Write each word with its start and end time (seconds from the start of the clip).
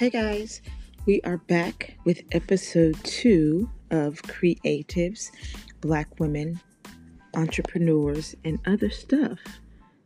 Hey 0.00 0.08
guys, 0.08 0.62
we 1.04 1.20
are 1.24 1.36
back 1.36 1.94
with 2.06 2.22
episode 2.32 2.96
two 3.04 3.68
of 3.90 4.14
Creatives, 4.22 5.30
Black 5.82 6.18
Women, 6.18 6.58
Entrepreneurs, 7.34 8.34
and 8.42 8.58
Other 8.66 8.88
Stuff. 8.88 9.38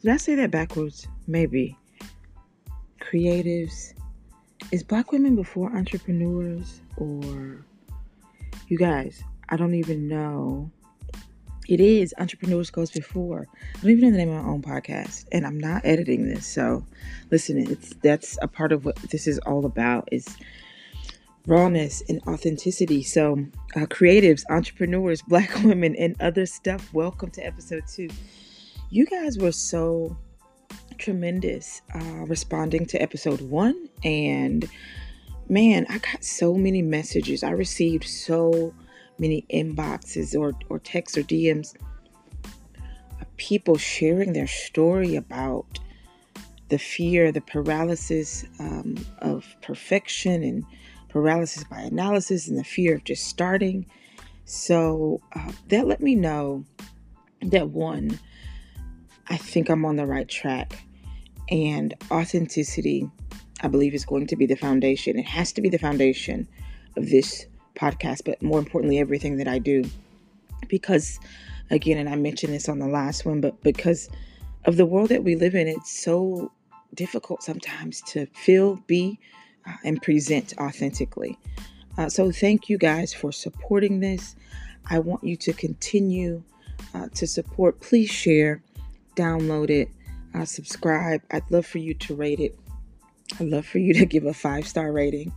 Did 0.03 0.11
I 0.11 0.17
say 0.17 0.35
that 0.35 0.51
backwards? 0.51 1.07
Maybe. 1.29 1.79
Creatives. 3.01 3.95
Is 4.73 4.83
Black 4.83 5.13
Women 5.13 5.37
before 5.37 5.71
entrepreneurs? 5.77 6.81
Or. 6.97 7.65
You 8.67 8.77
guys, 8.77 9.23
I 9.49 9.57
don't 9.57 9.77
even 9.77 10.09
know 10.09 10.73
it 11.69 11.81
is 11.81 12.15
Entrepreneurs 12.19 12.71
Goes 12.71 12.91
Before. 12.91 13.47
I 13.75 13.81
don't 13.81 13.91
even 13.91 14.05
know 14.05 14.11
the 14.11 14.19
name 14.19 14.31
of 14.31 14.45
my 14.45 14.51
own 14.51 14.61
podcast, 14.61 15.27
and 15.33 15.47
I'm 15.47 15.59
not 15.59 15.85
editing 15.85 16.29
this. 16.29 16.47
So, 16.47 16.85
listen, 17.31 17.59
it's 17.59 17.95
that's 18.03 18.39
a 18.43 18.49
part 18.49 18.73
of 18.73 18.85
what 18.85 18.97
this 19.11 19.27
is 19.27 19.39
all 19.41 19.65
about 19.65 20.09
is 20.13 20.37
rawness 21.47 22.03
and 22.09 22.21
authenticity. 22.27 23.03
So, 23.03 23.47
uh, 23.77 23.87
creatives, 23.87 24.43
entrepreneurs, 24.51 25.23
Black 25.29 25.55
women, 25.63 25.97
and 25.97 26.21
other 26.21 26.45
stuff. 26.45 26.93
Welcome 26.93 27.31
to 27.33 27.47
episode 27.47 27.85
two. 27.89 28.11
You 28.91 29.07
guys 29.07 29.39
were 29.39 29.53
so 29.53 30.17
tremendous 30.99 31.81
uh, 31.95 32.27
responding 32.27 32.85
to 32.87 33.01
episode 33.01 33.41
one, 33.41 33.89
and 34.05 34.69
man, 35.49 35.87
I 35.89 35.97
got 35.99 36.23
so 36.23 36.55
many 36.55 36.83
messages. 36.83 37.43
I 37.43 37.51
received 37.51 38.05
so 38.05 38.75
many 39.19 39.47
inboxes 39.51 40.39
or, 40.39 40.53
or 40.69 40.79
texts 40.79 41.17
or 41.17 41.23
DMs 41.23 41.75
of 43.21 43.37
people 43.37 43.77
sharing 43.77 44.33
their 44.33 44.47
story 44.47 45.17
about 45.17 45.79
the 46.69 46.79
fear, 46.79 47.31
the 47.31 47.41
paralysis 47.41 48.45
um, 48.59 48.97
of 49.19 49.55
perfection 49.63 50.43
and 50.43 50.65
paralysis 51.09 51.65
by 51.65 51.81
analysis 51.81 52.49
and 52.49 52.59
the 52.59 52.65
fear 52.65 52.95
of 52.97 53.05
just 53.05 53.25
starting. 53.25 53.87
So 54.45 55.21
uh, 55.35 55.53
that 55.69 55.87
let 55.87 56.01
me 56.01 56.15
know 56.15 56.65
that 57.43 57.71
one, 57.71 58.19
I 59.29 59.37
think 59.37 59.69
I'm 59.69 59.85
on 59.85 59.97
the 59.97 60.07
right 60.07 60.29
track. 60.29 60.85
And 61.51 61.95
authenticity, 62.11 63.09
I 63.61 63.69
believe, 63.69 63.95
is 63.95 64.05
going 64.05 64.27
to 64.29 64.37
be 64.37 64.47
the 64.47 64.57
foundation. 64.57 65.19
It 65.19 65.27
has 65.27 65.53
to 65.53 65.61
be 65.61 65.69
the 65.69 65.79
foundation 65.79 66.49
of 66.97 67.11
this 67.11 67.47
podcast, 67.75 68.23
but 68.25 68.41
more 68.43 68.59
importantly, 68.59 68.99
everything 68.99 69.37
that 69.39 69.49
I 69.49 69.59
do. 69.59 69.85
Because, 70.69 71.19
again, 71.71 71.99
and 71.99 72.09
I 72.09 72.17
mentioned 72.17 72.53
this 72.53 72.69
on 72.69 72.79
the 72.79 72.87
last 72.87 73.25
one, 73.25 73.41
but 73.41 73.63
because 73.63 74.09
of 74.65 74.77
the 74.77 74.87
world 74.87 75.11
that 75.11 75.25
we 75.25 75.37
live 75.37 75.55
in, 75.55 75.69
it's 75.69 75.93
so 75.93 76.51
difficult 76.95 77.43
sometimes 77.43 78.01
to 78.03 78.27
feel, 78.27 78.77
be, 78.87 79.19
uh, 79.67 79.77
and 79.85 80.01
present 80.01 80.55
authentically. 80.59 81.39
Uh, 81.99 82.09
so, 82.09 82.33
thank 82.33 82.69
you 82.69 82.79
guys 82.79 83.13
for 83.13 83.33
supporting 83.33 84.01
this. 84.01 84.37
I 84.91 84.99
want 84.99 85.25
you 85.25 85.37
to 85.37 85.53
continue 85.53 86.43
uh, 86.95 87.09
to 87.15 87.27
support. 87.27 87.81
Please 87.81 88.11
share, 88.11 88.63
download 89.17 89.71
it, 89.71 89.89
uh, 90.35 90.45
subscribe. 90.45 91.23
I'd 91.31 91.51
love 91.51 91.67
for 91.67 91.79
you 91.79 91.95
to 91.95 92.15
rate 92.15 92.41
it. 92.41 92.59
I'd 93.39 93.49
love 93.49 93.67
for 93.67 93.79
you 93.79 93.95
to 93.95 94.07
give 94.15 94.25
a 94.25 94.35
five 94.35 94.67
star 94.67 94.93
rating 94.93 95.33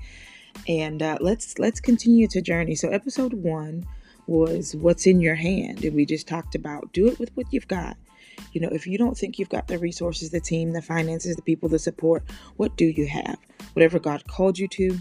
and 0.68 1.02
uh, 1.02 1.18
let's 1.22 1.60
let's 1.60 1.80
continue 1.80 2.28
to 2.28 2.42
journey. 2.42 2.76
So 2.76 2.90
episode 2.90 3.34
one 3.34 3.86
was 4.28 4.76
what's 4.76 5.08
in 5.08 5.22
your 5.22 5.36
hand, 5.36 5.84
and 5.84 5.96
we 5.96 6.06
just 6.06 6.28
talked 6.28 6.56
about 6.56 6.92
do 6.94 7.08
it 7.08 7.20
with 7.20 7.32
what 7.36 7.48
you've 7.52 7.68
got. 7.68 7.98
You 8.52 8.62
know, 8.62 8.70
if 8.72 8.86
you 8.86 8.98
don't 8.98 9.18
think 9.18 9.40
you've 9.40 9.50
got 9.50 9.68
the 9.68 9.80
resources, 9.80 10.30
the 10.30 10.40
team, 10.40 10.72
the 10.72 10.82
finances, 10.82 11.36
the 11.36 11.42
people, 11.42 11.70
the 11.70 11.80
support, 11.80 12.24
what 12.58 12.76
do 12.76 12.86
you 12.86 13.08
have? 13.08 13.38
Whatever 13.74 14.00
God 14.00 14.28
called 14.28 14.60
you 14.60 14.68
to, 14.70 15.00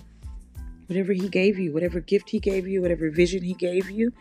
whatever 0.86 1.12
He 1.12 1.28
gave 1.28 1.59
you, 1.59 1.72
whatever 1.72 2.00
gift 2.00 2.30
He 2.30 2.38
gave 2.38 2.66
you, 2.66 2.80
whatever 2.80 3.10
vision 3.10 3.42
He 3.42 3.54
gave 3.54 3.91
you, 3.91 4.12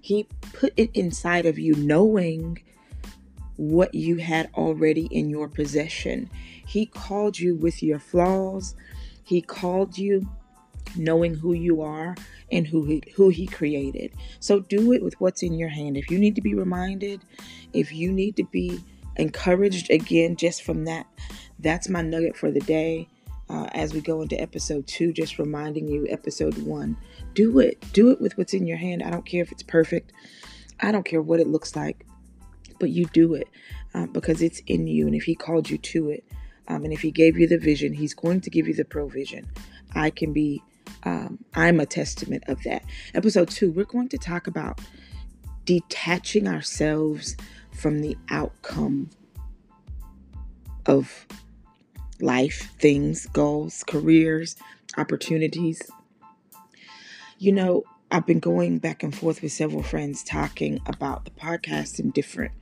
He 0.00 0.26
put 0.52 0.72
it 0.76 0.90
inside 0.94 1.46
of 1.46 1.58
you, 1.58 1.74
knowing 1.74 2.62
what 3.56 3.94
you 3.94 4.16
had 4.16 4.48
already 4.54 5.06
in 5.10 5.28
your 5.28 5.48
possession. 5.48 6.30
He 6.66 6.86
called 6.86 7.38
you 7.38 7.56
with 7.56 7.82
your 7.82 7.98
flaws. 7.98 8.76
He 9.24 9.42
called 9.42 9.98
you 9.98 10.28
knowing 10.96 11.34
who 11.34 11.52
you 11.52 11.82
are 11.82 12.14
and 12.50 12.66
who 12.66 12.84
he, 12.84 13.02
who 13.14 13.28
he 13.28 13.46
created. 13.46 14.12
So 14.40 14.60
do 14.60 14.92
it 14.92 15.02
with 15.02 15.20
what's 15.20 15.42
in 15.42 15.54
your 15.54 15.68
hand. 15.68 15.96
If 15.96 16.10
you 16.10 16.18
need 16.18 16.34
to 16.36 16.42
be 16.42 16.54
reminded, 16.54 17.22
if 17.72 17.92
you 17.92 18.12
need 18.12 18.36
to 18.36 18.44
be 18.44 18.80
encouraged 19.16 19.90
again 19.90 20.36
just 20.36 20.62
from 20.62 20.84
that, 20.84 21.06
that's 21.58 21.88
my 21.88 22.02
nugget 22.02 22.36
for 22.36 22.50
the 22.50 22.60
day. 22.60 23.08
Uh, 23.50 23.66
as 23.72 23.94
we 23.94 24.00
go 24.02 24.20
into 24.20 24.38
episode 24.38 24.86
two, 24.86 25.10
just 25.10 25.38
reminding 25.38 25.88
you, 25.88 26.06
episode 26.10 26.58
one, 26.58 26.94
do 27.32 27.58
it. 27.60 27.82
Do 27.92 28.10
it 28.10 28.20
with 28.20 28.36
what's 28.36 28.52
in 28.52 28.66
your 28.66 28.76
hand. 28.76 29.02
I 29.02 29.10
don't 29.10 29.24
care 29.24 29.42
if 29.42 29.50
it's 29.50 29.62
perfect. 29.62 30.12
I 30.80 30.92
don't 30.92 31.04
care 31.04 31.22
what 31.22 31.40
it 31.40 31.48
looks 31.48 31.74
like, 31.74 32.04
but 32.78 32.90
you 32.90 33.06
do 33.06 33.32
it 33.32 33.48
uh, 33.94 34.06
because 34.06 34.42
it's 34.42 34.60
in 34.66 34.86
you. 34.86 35.06
And 35.06 35.16
if 35.16 35.24
He 35.24 35.34
called 35.34 35.70
you 35.70 35.78
to 35.78 36.10
it, 36.10 36.24
um, 36.68 36.84
and 36.84 36.92
if 36.92 37.00
He 37.00 37.10
gave 37.10 37.38
you 37.38 37.48
the 37.48 37.56
vision, 37.56 37.94
He's 37.94 38.12
going 38.12 38.42
to 38.42 38.50
give 38.50 38.68
you 38.68 38.74
the 38.74 38.84
provision. 38.84 39.46
I 39.94 40.10
can 40.10 40.34
be 40.34 40.62
um, 41.04 41.38
I'm 41.54 41.80
a 41.80 41.86
testament 41.86 42.44
of 42.48 42.62
that. 42.64 42.84
Episode 43.14 43.48
two, 43.48 43.70
we're 43.70 43.84
going 43.84 44.08
to 44.10 44.18
talk 44.18 44.46
about 44.46 44.80
detaching 45.64 46.48
ourselves 46.48 47.36
from 47.72 48.00
the 48.00 48.16
outcome 48.30 49.10
of 50.86 51.26
life, 52.20 52.72
things, 52.78 53.26
goals, 53.26 53.84
careers, 53.86 54.56
opportunities. 54.96 55.82
You 57.38 57.52
know, 57.52 57.84
I've 58.10 58.26
been 58.26 58.40
going 58.40 58.78
back 58.78 59.02
and 59.02 59.14
forth 59.14 59.42
with 59.42 59.52
several 59.52 59.82
friends 59.82 60.24
talking 60.24 60.80
about 60.86 61.24
the 61.24 61.30
podcast 61.30 61.98
and 61.98 62.12
different 62.12 62.52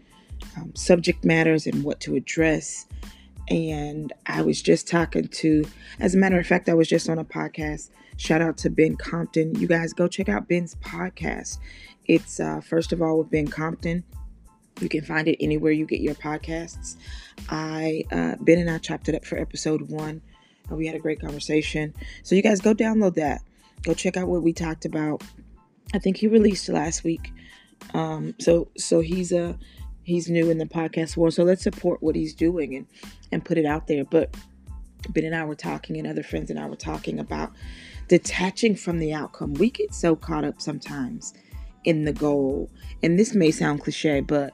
um, 0.56 0.74
subject 0.74 1.24
matters 1.24 1.66
and 1.66 1.84
what 1.84 2.00
to 2.00 2.16
address. 2.16 2.86
And 3.48 4.12
I 4.26 4.42
was 4.42 4.60
just 4.60 4.88
talking 4.88 5.28
to, 5.28 5.64
as 6.00 6.14
a 6.14 6.18
matter 6.18 6.38
of 6.38 6.46
fact, 6.46 6.68
I 6.68 6.74
was 6.74 6.88
just 6.88 7.08
on 7.08 7.18
a 7.18 7.24
podcast 7.24 7.90
Shout 8.16 8.40
out 8.40 8.56
to 8.58 8.70
Ben 8.70 8.96
Compton. 8.96 9.54
You 9.56 9.66
guys 9.66 9.92
go 9.92 10.08
check 10.08 10.28
out 10.28 10.48
Ben's 10.48 10.74
podcast. 10.76 11.58
It's 12.06 12.40
uh, 12.40 12.60
first 12.60 12.92
of 12.92 13.02
all 13.02 13.18
with 13.18 13.30
Ben 13.30 13.46
Compton. 13.48 14.04
You 14.80 14.88
can 14.88 15.02
find 15.02 15.26
it 15.28 15.36
anywhere 15.40 15.72
you 15.72 15.86
get 15.86 16.00
your 16.00 16.14
podcasts. 16.14 16.96
I 17.48 18.04
uh, 18.12 18.36
Ben 18.40 18.58
and 18.58 18.70
I 18.70 18.78
chopped 18.78 19.08
it 19.08 19.14
up 19.14 19.24
for 19.24 19.38
episode 19.38 19.90
one. 19.90 20.22
and 20.68 20.78
we 20.78 20.86
had 20.86 20.96
a 20.96 20.98
great 20.98 21.20
conversation. 21.20 21.94
So 22.22 22.34
you 22.34 22.42
guys 22.42 22.60
go 22.60 22.74
download 22.74 23.14
that. 23.14 23.42
Go 23.82 23.94
check 23.94 24.16
out 24.16 24.28
what 24.28 24.42
we 24.42 24.52
talked 24.52 24.84
about. 24.84 25.22
I 25.94 25.98
think 25.98 26.16
he 26.16 26.26
released 26.26 26.68
last 26.68 27.04
week. 27.04 27.32
Um, 27.94 28.34
so 28.38 28.68
so 28.76 29.00
he's 29.00 29.32
a 29.32 29.50
uh, 29.50 29.52
he's 30.02 30.30
new 30.30 30.50
in 30.50 30.58
the 30.58 30.66
podcast 30.66 31.16
world. 31.16 31.34
So 31.34 31.42
let's 31.44 31.62
support 31.62 32.02
what 32.02 32.16
he's 32.16 32.34
doing 32.34 32.74
and 32.74 32.86
and 33.32 33.44
put 33.44 33.58
it 33.58 33.66
out 33.66 33.86
there. 33.86 34.04
But 34.04 34.34
Ben 35.10 35.24
and 35.24 35.34
I 35.34 35.44
were 35.44 35.54
talking, 35.54 35.96
and 35.96 36.06
other 36.06 36.22
friends 36.22 36.50
and 36.50 36.58
I 36.58 36.66
were 36.66 36.76
talking 36.76 37.18
about 37.18 37.52
detaching 38.08 38.76
from 38.76 38.98
the 38.98 39.12
outcome. 39.12 39.54
We 39.54 39.70
get 39.70 39.94
so 39.94 40.16
caught 40.16 40.44
up 40.44 40.60
sometimes 40.60 41.34
in 41.84 42.04
the 42.04 42.12
goal. 42.12 42.70
And 43.02 43.18
this 43.18 43.34
may 43.34 43.50
sound 43.50 43.82
cliche, 43.82 44.20
but 44.20 44.52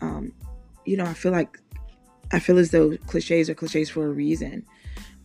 um, 0.00 0.32
you 0.84 0.96
know, 0.96 1.04
I 1.04 1.14
feel 1.14 1.32
like 1.32 1.58
I 2.32 2.38
feel 2.38 2.58
as 2.58 2.70
though 2.70 2.96
cliches 3.06 3.50
are 3.50 3.54
cliches 3.54 3.90
for 3.90 4.06
a 4.06 4.10
reason. 4.10 4.64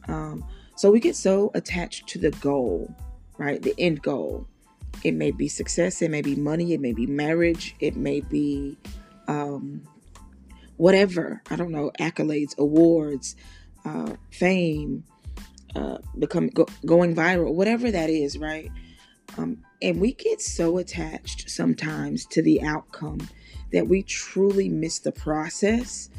Um, 0.08 0.46
so 0.76 0.92
we 0.92 1.00
get 1.00 1.16
so 1.16 1.52
attached 1.56 2.08
to 2.10 2.20
the 2.20 2.32
goal, 2.32 2.94
right? 3.38 3.62
The 3.62 3.76
end 3.78 4.02
goal. 4.02 4.48
It 5.04 5.14
may 5.14 5.32
be 5.32 5.48
success, 5.48 6.02
it 6.02 6.12
may 6.12 6.22
be 6.22 6.36
money, 6.36 6.74
it 6.74 6.82
may 6.82 6.94
be 6.94 7.06
marriage, 7.06 7.76
it 7.80 7.96
may 7.96 8.22
be 8.22 8.78
um, 9.28 9.84
whatever. 10.78 11.42
I 11.50 11.56
don't 11.56 11.72
know, 11.72 11.92
accolades, 12.00 12.58
awards, 12.58 13.36
uh, 13.86 14.14
fame, 14.32 15.04
uh, 15.76 15.98
become 16.18 16.48
go, 16.48 16.66
going 16.86 17.16
viral, 17.16 17.54
whatever 17.54 17.92
that 17.92 18.10
is, 18.10 18.38
right? 18.38 18.72
Um, 19.38 19.64
and 19.82 20.00
we 20.00 20.14
get 20.14 20.42
so 20.42 20.78
attached 20.78 21.50
sometimes 21.50 22.26
to 22.28 22.42
the 22.42 22.62
outcome 22.62 23.28
that 23.72 23.88
we 23.88 24.04
truly 24.04 24.70
miss 24.70 25.00
the 25.00 25.12
process. 25.12 26.10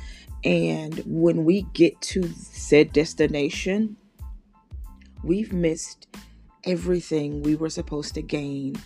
And 0.45 1.03
when 1.05 1.45
we 1.45 1.63
get 1.75 2.01
to 2.03 2.29
said 2.35 2.93
destination, 2.93 3.97
we've 5.23 5.53
missed 5.53 6.07
everything 6.65 7.43
we 7.43 7.57
were 7.57 7.71
supposed 7.71 8.15
to 8.15 8.23
gain 8.23 8.77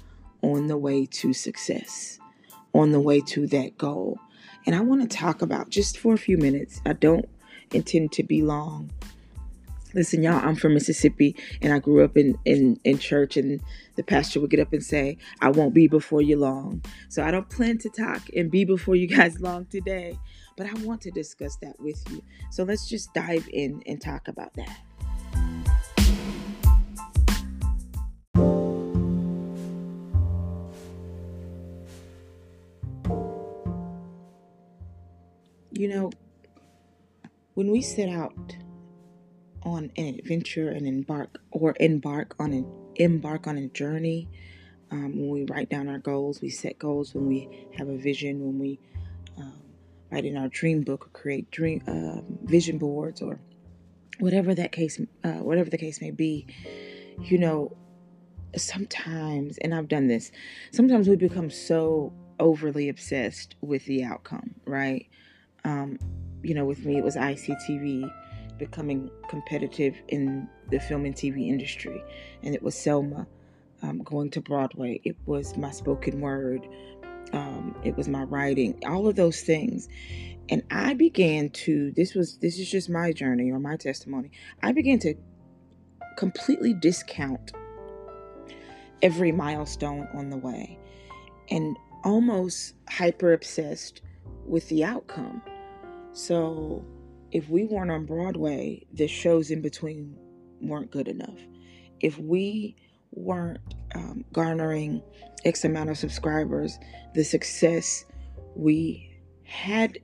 on 0.43 0.67
the 0.67 0.77
way 0.77 1.07
to 1.07 1.33
success, 1.33 2.19
on 2.73 2.93
the 2.93 3.01
way 3.01 3.21
to 3.21 3.47
that 3.49 3.77
goal. 3.79 4.19
And 4.67 4.75
I 4.75 4.81
want 4.81 5.03
to 5.03 5.17
talk 5.17 5.43
about 5.43 5.69
just 5.69 5.99
for 5.99 6.15
a 6.15 6.19
few 6.19 6.39
minutes. 6.39 6.81
I 6.87 6.95
don't 6.95 7.29
intend 7.73 8.13
to 8.13 8.23
be 8.23 8.43
long 8.43 8.91
Listen, 9.95 10.25
y'all, 10.25 10.45
I'm 10.45 10.57
from 10.57 10.75
Mississippi 10.75 11.37
and 11.63 11.73
I 11.73 11.79
grew 11.79 12.03
up 12.03 12.17
in, 12.17 12.37
in, 12.45 12.81
in 12.83 12.99
church, 12.99 13.37
and 13.37 13.61
the 13.95 14.03
pastor 14.03 14.41
would 14.41 14.51
get 14.51 14.59
up 14.59 14.73
and 14.73 14.83
say, 14.83 15.19
I 15.41 15.51
won't 15.51 15.73
be 15.73 15.87
before 15.87 16.21
you 16.21 16.37
long. 16.37 16.83
So 17.09 17.23
I 17.23 17.31
don't 17.31 17.49
plan 17.49 17.79
to 17.79 17.89
talk 17.89 18.23
and 18.35 18.51
be 18.51 18.65
before 18.65 18.97
you 18.97 19.07
guys 19.17 19.41
long 19.41 19.67
today, 19.67 20.19
but 20.57 20.67
I 20.67 20.73
want 20.83 21.01
to 21.03 21.13
discuss 21.13 21.55
that 21.63 21.79
with 21.79 22.03
you. 22.11 22.25
So 22.51 22.65
let's 22.65 22.89
just 22.89 23.15
dive 23.15 23.49
in 23.53 23.85
and 23.87 24.01
talk 24.01 24.27
about 24.27 24.53
that. 24.55 24.81
You 35.71 35.89
know, 35.89 36.11
when 37.55 37.71
we 37.71 37.81
set 37.81 38.09
out 38.09 38.57
on 39.65 39.91
an 39.97 40.15
adventure 40.19 40.71
and 40.71 40.87
embark 40.87 41.39
or 41.51 41.75
embark 41.81 42.35
on 42.39 42.53
an 42.53 42.67
embark 42.97 43.47
on 43.47 43.59
a 43.59 43.69
journey, 43.69 44.29
um, 44.91 45.19
when 45.19 45.31
we 45.31 45.45
write 45.45 45.71
down 45.71 45.89
our 45.89 45.99
goals, 45.99 46.41
we 46.41 46.51
set 46.51 46.79
goals. 46.79 47.15
When 47.15 47.27
we 47.27 47.67
have 47.77 47.89
a 47.89 47.97
vision, 47.97 48.41
when 48.41 48.59
we 48.59 48.79
um, 49.39 49.61
write 50.11 50.25
in 50.25 50.37
our 50.37 50.49
dream 50.49 50.83
book 50.83 51.07
or 51.07 51.11
create 51.11 51.51
dream 51.51 51.83
um, 51.89 52.39
vision 52.45 52.79
boards 52.79 53.21
or 53.21 53.41
whatever 54.21 54.55
that 54.55 54.73
case, 54.73 55.01
uh, 55.25 55.33
whatever 55.33 55.71
the 55.71 55.79
case 55.79 56.01
may 56.01 56.11
be, 56.11 56.47
you 57.23 57.39
know, 57.39 57.77
sometimes, 58.57 59.59
and 59.59 59.75
I've 59.75 59.89
done 59.89 60.07
this. 60.07 60.31
Sometimes 60.71 61.09
we 61.09 61.17
become 61.17 61.51
so 61.51 62.13
overly 62.39 62.89
obsessed 62.89 63.57
with 63.61 63.85
the 63.87 64.05
outcome, 64.05 64.55
right? 64.67 65.07
Um, 65.65 65.99
you 66.43 66.55
know, 66.55 66.65
with 66.65 66.85
me, 66.85 66.99
it 66.99 67.05
was 67.05 67.17
ICTV 67.17 68.13
becoming 68.59 69.11
competitive 69.29 69.97
in 70.09 70.49
the 70.71 70.79
film 70.81 71.05
and 71.05 71.15
TV 71.15 71.49
industry, 71.49 72.03
and 72.43 72.55
it 72.55 72.63
was 72.63 72.75
Selma 72.75 73.27
um, 73.83 73.99
going 73.99 74.31
to 74.31 74.41
Broadway. 74.41 75.01
It 75.05 75.17
was 75.27 75.57
my 75.57 75.71
spoken 75.71 76.21
word. 76.21 76.67
Um, 77.33 77.77
it 77.85 77.97
was 77.97 78.09
my 78.09 78.23
writing. 78.23 78.81
All 78.87 79.09
of 79.09 79.17
those 79.17 79.43
things, 79.43 79.89
and 80.49 80.63
I 80.71 80.95
began 80.95 81.51
to. 81.51 81.93
This 81.93 82.15
was 82.15 82.39
this 82.39 82.59
is 82.59 82.71
just 82.71 82.89
my 82.89 83.13
journey 83.13 83.51
or 83.51 83.59
my 83.59 83.77
testimony. 83.77 84.31
I 84.63 84.73
began 84.73 84.99
to 85.01 85.15
completely 86.17 86.75
discount 86.75 87.53
every 89.03 89.33
milestone 89.33 90.09
on 90.15 90.31
the 90.31 90.37
way, 90.37 90.79
and 91.51 91.77
almost 92.05 92.75
hyper 92.89 93.33
obsessed 93.33 94.03
with 94.47 94.69
the 94.69 94.85
outcome. 94.85 95.43
So 96.13 96.85
if 97.35 97.51
we 97.51 97.65
weren't 97.65 97.91
on 97.91 98.07
Broadway, 98.07 98.87
the 98.93 99.09
shows 99.09 99.51
in 99.51 99.61
between 99.61 100.17
weren't 100.63 100.93
good 100.93 101.09
enough. 101.09 101.39
If 102.01 102.17
we 102.17 102.77
weren't 103.11 103.59
um, 103.97 104.25
garnering 104.33 105.03
X 105.45 105.65
amount 105.65 105.91
of 105.91 105.99
subscribers, 105.99 106.79
the 107.15 107.25
success 107.25 108.05
we 108.55 109.21
had 109.43 109.99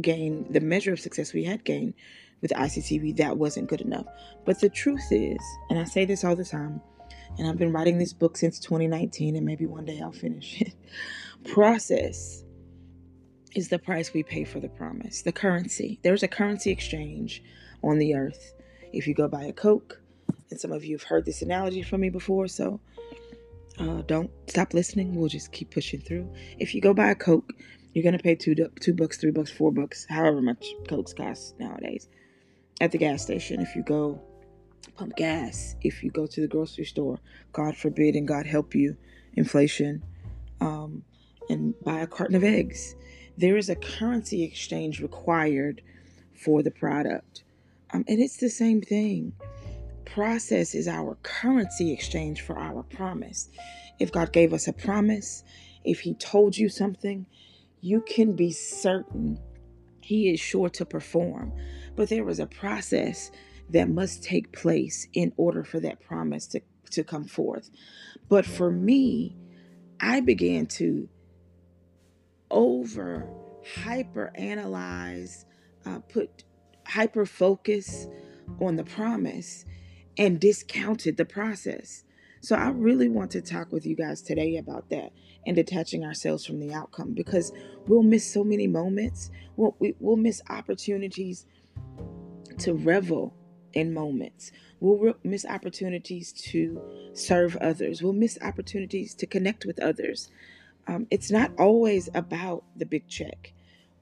gained, 0.00 0.54
the 0.54 0.60
measure 0.60 0.92
of 0.92 1.00
success 1.00 1.34
we 1.34 1.42
had 1.42 1.64
gained 1.64 1.92
with 2.40 2.52
ICTV, 2.52 3.16
that 3.16 3.36
wasn't 3.36 3.68
good 3.68 3.80
enough. 3.80 4.06
But 4.44 4.60
the 4.60 4.68
truth 4.68 5.08
is, 5.10 5.40
and 5.68 5.80
I 5.80 5.84
say 5.84 6.04
this 6.04 6.22
all 6.22 6.36
the 6.36 6.44
time, 6.44 6.80
and 7.36 7.48
I've 7.48 7.58
been 7.58 7.72
writing 7.72 7.98
this 7.98 8.12
book 8.12 8.36
since 8.36 8.60
2019, 8.60 9.34
and 9.34 9.44
maybe 9.44 9.66
one 9.66 9.86
day 9.86 10.00
I'll 10.00 10.12
finish 10.12 10.60
it. 10.60 10.74
Process 11.52 12.44
is 13.54 13.68
the 13.68 13.78
price 13.78 14.12
we 14.12 14.22
pay 14.22 14.44
for 14.44 14.60
the 14.60 14.68
promise, 14.68 15.22
the 15.22 15.32
currency. 15.32 15.98
There's 16.02 16.22
a 16.22 16.28
currency 16.28 16.70
exchange 16.70 17.42
on 17.82 17.98
the 17.98 18.14
earth. 18.14 18.54
If 18.92 19.06
you 19.06 19.14
go 19.14 19.28
buy 19.28 19.44
a 19.44 19.52
Coke, 19.52 20.00
and 20.50 20.60
some 20.60 20.72
of 20.72 20.84
you 20.84 20.96
have 20.96 21.04
heard 21.04 21.24
this 21.24 21.42
analogy 21.42 21.82
from 21.82 22.00
me 22.00 22.10
before, 22.10 22.48
so 22.48 22.80
uh, 23.78 24.02
don't 24.02 24.30
stop 24.48 24.74
listening. 24.74 25.14
We'll 25.14 25.28
just 25.28 25.52
keep 25.52 25.70
pushing 25.70 26.00
through. 26.00 26.32
If 26.58 26.74
you 26.74 26.80
go 26.80 26.94
buy 26.94 27.10
a 27.10 27.14
Coke, 27.14 27.52
you're 27.92 28.04
gonna 28.04 28.18
pay 28.18 28.34
two 28.34 28.54
two 28.80 28.94
bucks, 28.94 29.16
three 29.16 29.30
bucks, 29.30 29.50
four 29.50 29.72
bucks, 29.72 30.06
however 30.08 30.42
much 30.42 30.66
Cokes 30.88 31.12
cost 31.12 31.58
nowadays 31.58 32.08
at 32.80 32.92
the 32.92 32.98
gas 32.98 33.22
station. 33.22 33.60
If 33.60 33.74
you 33.74 33.82
go 33.82 34.20
pump 34.96 35.16
gas, 35.16 35.76
if 35.82 36.02
you 36.02 36.10
go 36.10 36.26
to 36.26 36.40
the 36.40 36.48
grocery 36.48 36.84
store, 36.84 37.18
God 37.52 37.76
forbid 37.76 38.14
and 38.14 38.28
God 38.28 38.46
help 38.46 38.74
you, 38.74 38.96
inflation, 39.34 40.02
um, 40.60 41.02
and 41.48 41.74
buy 41.84 42.00
a 42.00 42.06
carton 42.06 42.36
of 42.36 42.44
eggs 42.44 42.96
there 43.36 43.56
is 43.56 43.68
a 43.68 43.76
currency 43.76 44.42
exchange 44.42 45.00
required 45.00 45.82
for 46.34 46.62
the 46.62 46.70
product. 46.70 47.44
Um, 47.92 48.04
and 48.08 48.20
it's 48.20 48.38
the 48.38 48.50
same 48.50 48.80
thing. 48.80 49.32
Process 50.04 50.74
is 50.74 50.88
our 50.88 51.16
currency 51.22 51.92
exchange 51.92 52.42
for 52.42 52.58
our 52.58 52.82
promise. 52.82 53.48
If 53.98 54.12
God 54.12 54.32
gave 54.32 54.52
us 54.52 54.68
a 54.68 54.72
promise, 54.72 55.44
if 55.84 56.00
He 56.00 56.14
told 56.14 56.56
you 56.56 56.68
something, 56.68 57.26
you 57.80 58.00
can 58.02 58.34
be 58.34 58.52
certain 58.52 59.38
He 60.00 60.30
is 60.30 60.40
sure 60.40 60.68
to 60.70 60.84
perform. 60.84 61.52
But 61.94 62.08
there 62.08 62.28
is 62.28 62.40
a 62.40 62.46
process 62.46 63.30
that 63.70 63.88
must 63.88 64.22
take 64.22 64.52
place 64.52 65.08
in 65.12 65.32
order 65.36 65.64
for 65.64 65.80
that 65.80 66.00
promise 66.00 66.46
to, 66.48 66.60
to 66.90 67.04
come 67.04 67.24
forth. 67.24 67.70
But 68.28 68.46
for 68.46 68.70
me, 68.70 69.36
I 70.00 70.20
began 70.20 70.66
to 70.66 71.08
over 72.56 73.28
hyper 73.82 74.32
analyze, 74.34 75.44
uh, 75.84 75.98
put 76.08 76.44
hyper 76.86 77.26
focus 77.26 78.08
on 78.60 78.76
the 78.76 78.84
promise 78.84 79.66
and 80.16 80.40
discounted 80.40 81.18
the 81.18 81.24
process. 81.26 82.04
So 82.40 82.56
I 82.56 82.70
really 82.70 83.08
want 83.08 83.30
to 83.32 83.42
talk 83.42 83.72
with 83.72 83.84
you 83.84 83.94
guys 83.94 84.22
today 84.22 84.56
about 84.56 84.88
that 84.88 85.10
and 85.46 85.54
detaching 85.54 86.02
ourselves 86.02 86.46
from 86.46 86.58
the 86.58 86.72
outcome 86.72 87.12
because 87.12 87.52
we'll 87.86 88.02
miss 88.02 88.32
so 88.32 88.42
many 88.42 88.66
moments. 88.66 89.30
We'll, 89.56 89.76
we, 89.78 89.94
will 90.00 90.16
miss 90.16 90.40
opportunities 90.48 91.44
to 92.58 92.72
revel 92.72 93.34
in 93.74 93.92
moments. 93.92 94.50
We'll 94.80 94.98
re- 94.98 95.14
miss 95.24 95.44
opportunities 95.44 96.32
to 96.50 96.80
serve 97.12 97.56
others. 97.56 98.02
We'll 98.02 98.14
miss 98.14 98.38
opportunities 98.40 99.14
to 99.16 99.26
connect 99.26 99.66
with 99.66 99.78
others 99.78 100.30
um, 100.86 101.06
it's 101.10 101.30
not 101.30 101.52
always 101.58 102.08
about 102.14 102.64
the 102.76 102.86
big 102.86 103.08
check 103.08 103.52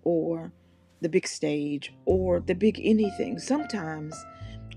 or 0.03 0.53
the 1.01 1.09
big 1.09 1.27
stage 1.27 1.95
or 2.05 2.41
the 2.41 2.55
big 2.55 2.81
anything. 2.83 3.39
Sometimes 3.39 4.15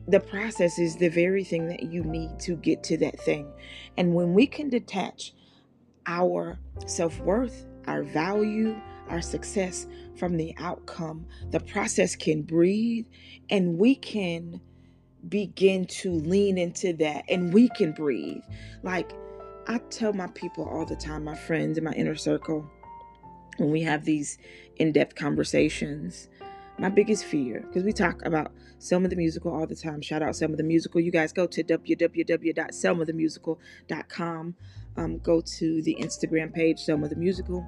the 0.07 0.19
process 0.19 0.79
is 0.79 0.95
the 0.95 1.09
very 1.09 1.43
thing 1.43 1.67
that 1.67 1.83
you 1.83 2.03
need 2.03 2.39
to 2.39 2.55
get 2.55 2.83
to 2.83 2.97
that 2.97 3.19
thing. 3.19 3.51
And 3.97 4.13
when 4.13 4.33
we 4.33 4.47
can 4.47 4.69
detach 4.69 5.33
our 6.05 6.57
self 6.85 7.19
worth, 7.19 7.65
our 7.87 8.03
value, 8.03 8.79
our 9.09 9.21
success 9.21 9.87
from 10.17 10.37
the 10.37 10.55
outcome, 10.57 11.25
the 11.51 11.59
process 11.59 12.15
can 12.15 12.41
breathe 12.41 13.05
and 13.49 13.77
we 13.77 13.95
can 13.95 14.61
begin 15.27 15.85
to 15.85 16.11
lean 16.11 16.57
into 16.57 16.93
that 16.93 17.25
and 17.29 17.53
we 17.53 17.69
can 17.69 17.91
breathe. 17.91 18.43
Like, 18.83 19.11
I 19.69 19.79
tell 19.89 20.13
my 20.13 20.27
people 20.27 20.63
all 20.63 20.85
the 20.85 20.95
time, 20.95 21.25
my 21.25 21.35
friends 21.35 21.77
in 21.77 21.83
my 21.83 21.91
inner 21.91 22.15
circle, 22.15 22.65
when 23.57 23.69
we 23.69 23.81
have 23.81 24.05
these 24.05 24.37
in 24.77 24.93
depth 24.93 25.15
conversations, 25.15 26.29
my 26.79 26.87
biggest 26.87 27.25
fear, 27.25 27.65
because 27.67 27.83
we 27.83 27.91
talk 27.91 28.25
about 28.25 28.53
Selma 28.79 29.09
the 29.09 29.17
Musical 29.17 29.53
all 29.53 29.67
the 29.67 29.75
time. 29.75 30.01
Shout 30.01 30.21
out 30.21 30.37
Selma 30.37 30.55
the 30.55 30.63
Musical. 30.63 31.01
You 31.01 31.11
guys 31.11 31.33
go 31.33 31.45
to 31.47 31.63
www.selmathemusical.com. 31.63 34.55
Um, 34.95 35.17
go 35.19 35.41
to 35.41 35.81
the 35.81 35.97
Instagram 35.99 36.53
page, 36.53 36.79
Selma 36.79 37.09
the 37.09 37.17
Musical. 37.17 37.67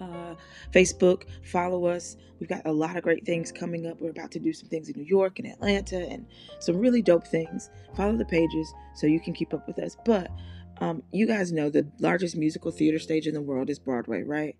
Uh, 0.00 0.36
Facebook, 0.72 1.24
follow 1.42 1.86
us. 1.86 2.16
We've 2.38 2.48
got 2.48 2.62
a 2.66 2.72
lot 2.72 2.96
of 2.96 3.02
great 3.02 3.24
things 3.24 3.50
coming 3.50 3.86
up. 3.86 4.00
We're 4.00 4.10
about 4.10 4.30
to 4.32 4.38
do 4.38 4.52
some 4.52 4.68
things 4.68 4.88
in 4.88 5.00
New 5.00 5.06
York 5.06 5.40
and 5.40 5.48
Atlanta 5.48 5.96
and 5.96 6.26
some 6.60 6.76
really 6.76 7.02
dope 7.02 7.26
things. 7.26 7.70
Follow 7.96 8.16
the 8.16 8.26
pages 8.26 8.72
so 8.94 9.08
you 9.08 9.18
can 9.20 9.32
keep 9.32 9.52
up 9.54 9.66
with 9.66 9.78
us. 9.78 9.96
But 10.04 10.30
um, 10.80 11.02
you 11.12 11.26
guys 11.26 11.52
know 11.52 11.70
the 11.70 11.90
largest 12.00 12.36
musical 12.36 12.70
theater 12.70 12.98
stage 12.98 13.26
in 13.26 13.34
the 13.34 13.40
world 13.40 13.70
is 13.70 13.78
Broadway, 13.78 14.22
right? 14.22 14.56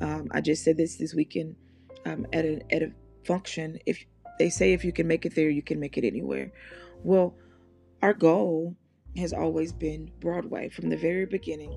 Um, 0.00 0.28
I 0.30 0.40
just 0.40 0.64
said 0.64 0.76
this 0.76 0.96
this 0.96 1.14
weekend 1.14 1.56
um, 2.04 2.26
at 2.32 2.44
a 2.44 2.60
at 2.70 2.82
a 2.82 2.92
function. 3.24 3.78
If 3.86 4.04
they 4.38 4.48
say 4.50 4.72
if 4.72 4.84
you 4.84 4.92
can 4.92 5.06
make 5.06 5.26
it 5.26 5.34
there, 5.34 5.50
you 5.50 5.62
can 5.62 5.80
make 5.80 5.96
it 5.96 6.06
anywhere. 6.06 6.52
Well, 7.02 7.34
our 8.02 8.14
goal 8.14 8.76
has 9.16 9.32
always 9.32 9.72
been 9.72 10.10
Broadway 10.20 10.68
from 10.68 10.90
the 10.90 10.96
very 10.96 11.26
beginning. 11.26 11.76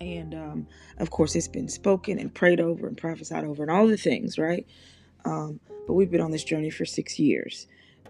And 0.00 0.34
um, 0.34 0.66
of 0.98 1.10
course, 1.10 1.34
it's 1.34 1.48
been 1.48 1.68
spoken 1.68 2.18
and 2.18 2.34
prayed 2.34 2.60
over 2.60 2.86
and 2.86 2.96
prophesied 2.96 3.44
over 3.44 3.62
and 3.62 3.72
all 3.72 3.86
the 3.86 3.96
things, 3.96 4.36
right? 4.38 4.66
Um, 5.24 5.58
but 5.86 5.94
we've 5.94 6.10
been 6.10 6.20
on 6.20 6.30
this 6.30 6.44
journey 6.44 6.68
for 6.68 6.84
six 6.84 7.18
years 7.18 7.66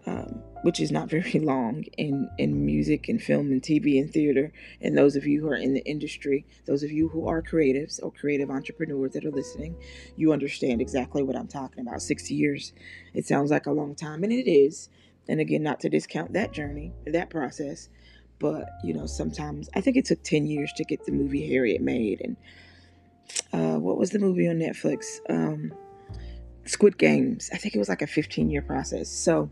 um, 0.06 0.42
which 0.62 0.80
is 0.80 0.90
not 0.90 1.10
very 1.10 1.38
long 1.38 1.84
in, 1.98 2.28
in 2.38 2.64
music 2.64 3.08
and 3.08 3.22
film 3.22 3.50
and 3.50 3.62
TV 3.62 4.00
and 4.00 4.12
theater. 4.12 4.52
And 4.80 4.96
those 4.96 5.16
of 5.16 5.26
you 5.26 5.40
who 5.40 5.48
are 5.48 5.56
in 5.56 5.74
the 5.74 5.84
industry, 5.84 6.46
those 6.66 6.82
of 6.82 6.90
you 6.90 7.08
who 7.08 7.28
are 7.28 7.42
creatives 7.42 8.00
or 8.02 8.10
creative 8.12 8.50
entrepreneurs 8.50 9.12
that 9.12 9.24
are 9.24 9.30
listening, 9.30 9.76
you 10.16 10.32
understand 10.32 10.80
exactly 10.80 11.22
what 11.22 11.36
I'm 11.36 11.48
talking 11.48 11.80
about. 11.80 12.02
60 12.02 12.34
years, 12.34 12.72
it 13.14 13.26
sounds 13.26 13.50
like 13.50 13.66
a 13.66 13.72
long 13.72 13.94
time, 13.94 14.22
and 14.22 14.32
it 14.32 14.50
is. 14.50 14.88
And 15.28 15.40
again, 15.40 15.62
not 15.62 15.80
to 15.80 15.88
discount 15.88 16.32
that 16.34 16.52
journey, 16.52 16.92
that 17.06 17.30
process, 17.30 17.88
but 18.38 18.68
you 18.84 18.94
know, 18.94 19.06
sometimes 19.06 19.68
I 19.74 19.80
think 19.80 19.96
it 19.96 20.04
took 20.04 20.22
10 20.22 20.46
years 20.46 20.72
to 20.76 20.84
get 20.84 21.04
the 21.04 21.12
movie 21.12 21.48
Harriet 21.50 21.80
made. 21.80 22.20
And 22.20 22.36
uh, 23.52 23.80
what 23.80 23.98
was 23.98 24.10
the 24.10 24.18
movie 24.18 24.48
on 24.48 24.56
Netflix? 24.56 25.18
Um, 25.28 25.72
Squid 26.64 26.98
Games. 26.98 27.50
I 27.52 27.56
think 27.56 27.74
it 27.74 27.78
was 27.78 27.88
like 27.88 28.02
a 28.02 28.06
15 28.06 28.50
year 28.50 28.62
process. 28.62 29.08
So, 29.08 29.50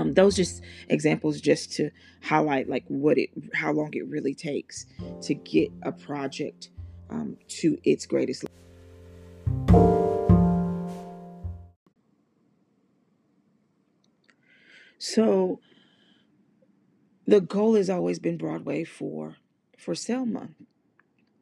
um, 0.00 0.14
those 0.14 0.34
just 0.34 0.62
examples 0.88 1.40
just 1.40 1.72
to 1.74 1.90
highlight 2.22 2.70
like 2.70 2.84
what 2.88 3.18
it, 3.18 3.28
how 3.52 3.72
long 3.72 3.92
it 3.92 4.06
really 4.08 4.34
takes 4.34 4.86
to 5.22 5.34
get 5.34 5.70
a 5.82 5.92
project 5.92 6.70
um, 7.10 7.36
to 7.48 7.78
its 7.84 8.06
greatest. 8.06 8.46
So 14.98 15.60
the 17.26 17.40
goal 17.40 17.74
has 17.74 17.90
always 17.90 18.18
been 18.18 18.38
Broadway 18.38 18.84
for 18.84 19.36
for 19.76 19.94
Selma. 19.94 20.48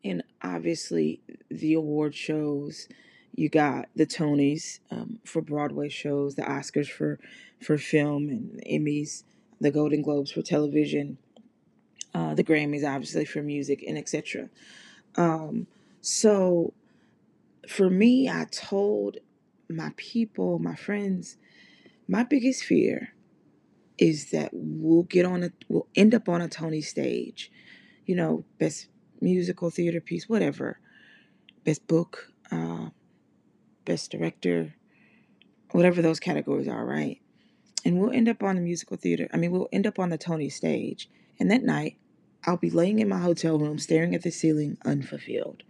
And 0.04 0.22
obviously 0.42 1.20
the 1.50 1.74
award 1.74 2.14
shows 2.14 2.88
you 3.34 3.48
got 3.48 3.88
the 3.94 4.06
Tonys 4.06 4.80
um, 4.90 5.20
for 5.24 5.42
Broadway 5.42 5.88
shows, 5.88 6.34
the 6.34 6.42
Oscars 6.42 6.88
for 6.88 7.18
for 7.60 7.78
film 7.78 8.28
and 8.28 8.62
Emmys, 8.70 9.24
the 9.60 9.70
Golden 9.70 10.02
Globes 10.02 10.30
for 10.30 10.42
television, 10.42 11.18
uh, 12.14 12.34
the 12.34 12.44
Grammys 12.44 12.88
obviously 12.88 13.24
for 13.24 13.42
music 13.42 13.84
and 13.86 13.98
etc. 13.98 14.48
Um, 15.16 15.66
so 16.00 16.72
for 17.68 17.90
me, 17.90 18.28
I 18.28 18.46
told 18.50 19.18
my 19.68 19.92
people, 19.96 20.58
my 20.58 20.74
friends, 20.74 21.36
my 22.08 22.24
biggest 22.24 22.64
fear 22.64 23.12
is 23.98 24.30
that 24.30 24.50
we'll 24.52 25.02
get 25.02 25.26
on 25.26 25.42
a, 25.42 25.50
we'll 25.68 25.86
end 25.94 26.14
up 26.14 26.28
on 26.28 26.40
a 26.40 26.48
Tony 26.48 26.80
stage, 26.80 27.50
you 28.06 28.14
know, 28.14 28.44
best 28.58 28.88
musical 29.20 29.70
theater 29.70 30.00
piece, 30.00 30.28
whatever, 30.28 30.78
best 31.64 31.86
book, 31.86 32.32
uh, 32.50 32.88
best 33.88 34.10
director, 34.10 34.74
whatever 35.72 36.02
those 36.02 36.20
categories 36.20 36.68
are, 36.68 36.84
right? 36.84 37.20
And 37.84 37.98
we'll 37.98 38.12
end 38.12 38.28
up 38.28 38.42
on 38.42 38.56
the 38.56 38.60
musical 38.60 38.98
theater. 38.98 39.28
I 39.32 39.38
mean, 39.38 39.50
we'll 39.50 39.68
end 39.72 39.86
up 39.86 39.98
on 39.98 40.10
the 40.10 40.18
Tony 40.18 40.50
stage. 40.50 41.08
And 41.40 41.50
that 41.50 41.64
night, 41.64 41.96
I'll 42.44 42.58
be 42.58 42.70
laying 42.70 42.98
in 42.98 43.08
my 43.08 43.18
hotel 43.18 43.58
room 43.58 43.78
staring 43.78 44.14
at 44.14 44.22
the 44.22 44.30
ceiling 44.30 44.76
unfulfilled 44.84 45.62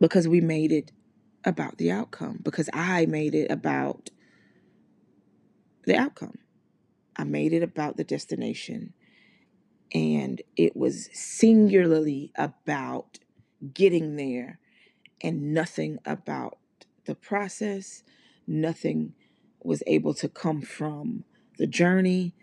because 0.00 0.26
we 0.26 0.40
made 0.40 0.72
it 0.72 0.92
about 1.44 1.76
the 1.78 1.90
outcome, 1.90 2.40
because 2.42 2.70
I 2.72 3.06
made 3.06 3.34
it 3.34 3.50
about 3.50 4.10
the 5.84 5.96
outcome. 5.96 6.38
I 7.16 7.24
made 7.24 7.52
it 7.52 7.62
about 7.62 7.96
the 7.96 8.04
destination. 8.04 8.94
And 9.92 10.40
it 10.56 10.76
was 10.76 11.08
singularly 11.12 12.32
about 12.36 13.18
getting 13.74 14.16
there 14.16 14.58
and 15.20 15.52
nothing 15.52 15.98
about 16.04 16.58
the 17.04 17.14
process. 17.14 18.02
Nothing 18.46 19.14
was 19.62 19.82
able 19.86 20.14
to 20.14 20.28
come 20.28 20.62
from 20.62 21.24
the 21.58 21.66
journey. 21.66 22.34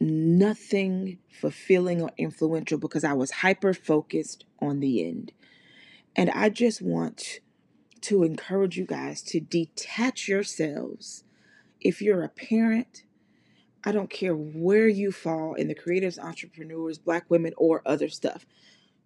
Nothing 0.00 1.18
fulfilling 1.30 2.02
or 2.02 2.10
influential 2.16 2.78
because 2.78 3.04
I 3.04 3.12
was 3.12 3.30
hyper 3.30 3.72
focused 3.74 4.44
on 4.60 4.80
the 4.80 5.06
end. 5.06 5.32
And 6.16 6.30
I 6.30 6.48
just 6.48 6.82
want 6.82 7.40
to 8.02 8.24
encourage 8.24 8.76
you 8.76 8.84
guys 8.84 9.22
to 9.22 9.40
detach 9.40 10.28
yourselves. 10.28 11.24
If 11.80 12.02
you're 12.02 12.22
a 12.22 12.28
parent, 12.28 13.04
I 13.84 13.92
don't 13.92 14.10
care 14.10 14.34
where 14.34 14.88
you 14.88 15.10
fall 15.10 15.54
in 15.54 15.68
the 15.68 15.74
creatives, 15.74 16.18
entrepreneurs, 16.18 16.98
black 16.98 17.24
women, 17.28 17.52
or 17.56 17.82
other 17.86 18.08
stuff. 18.08 18.46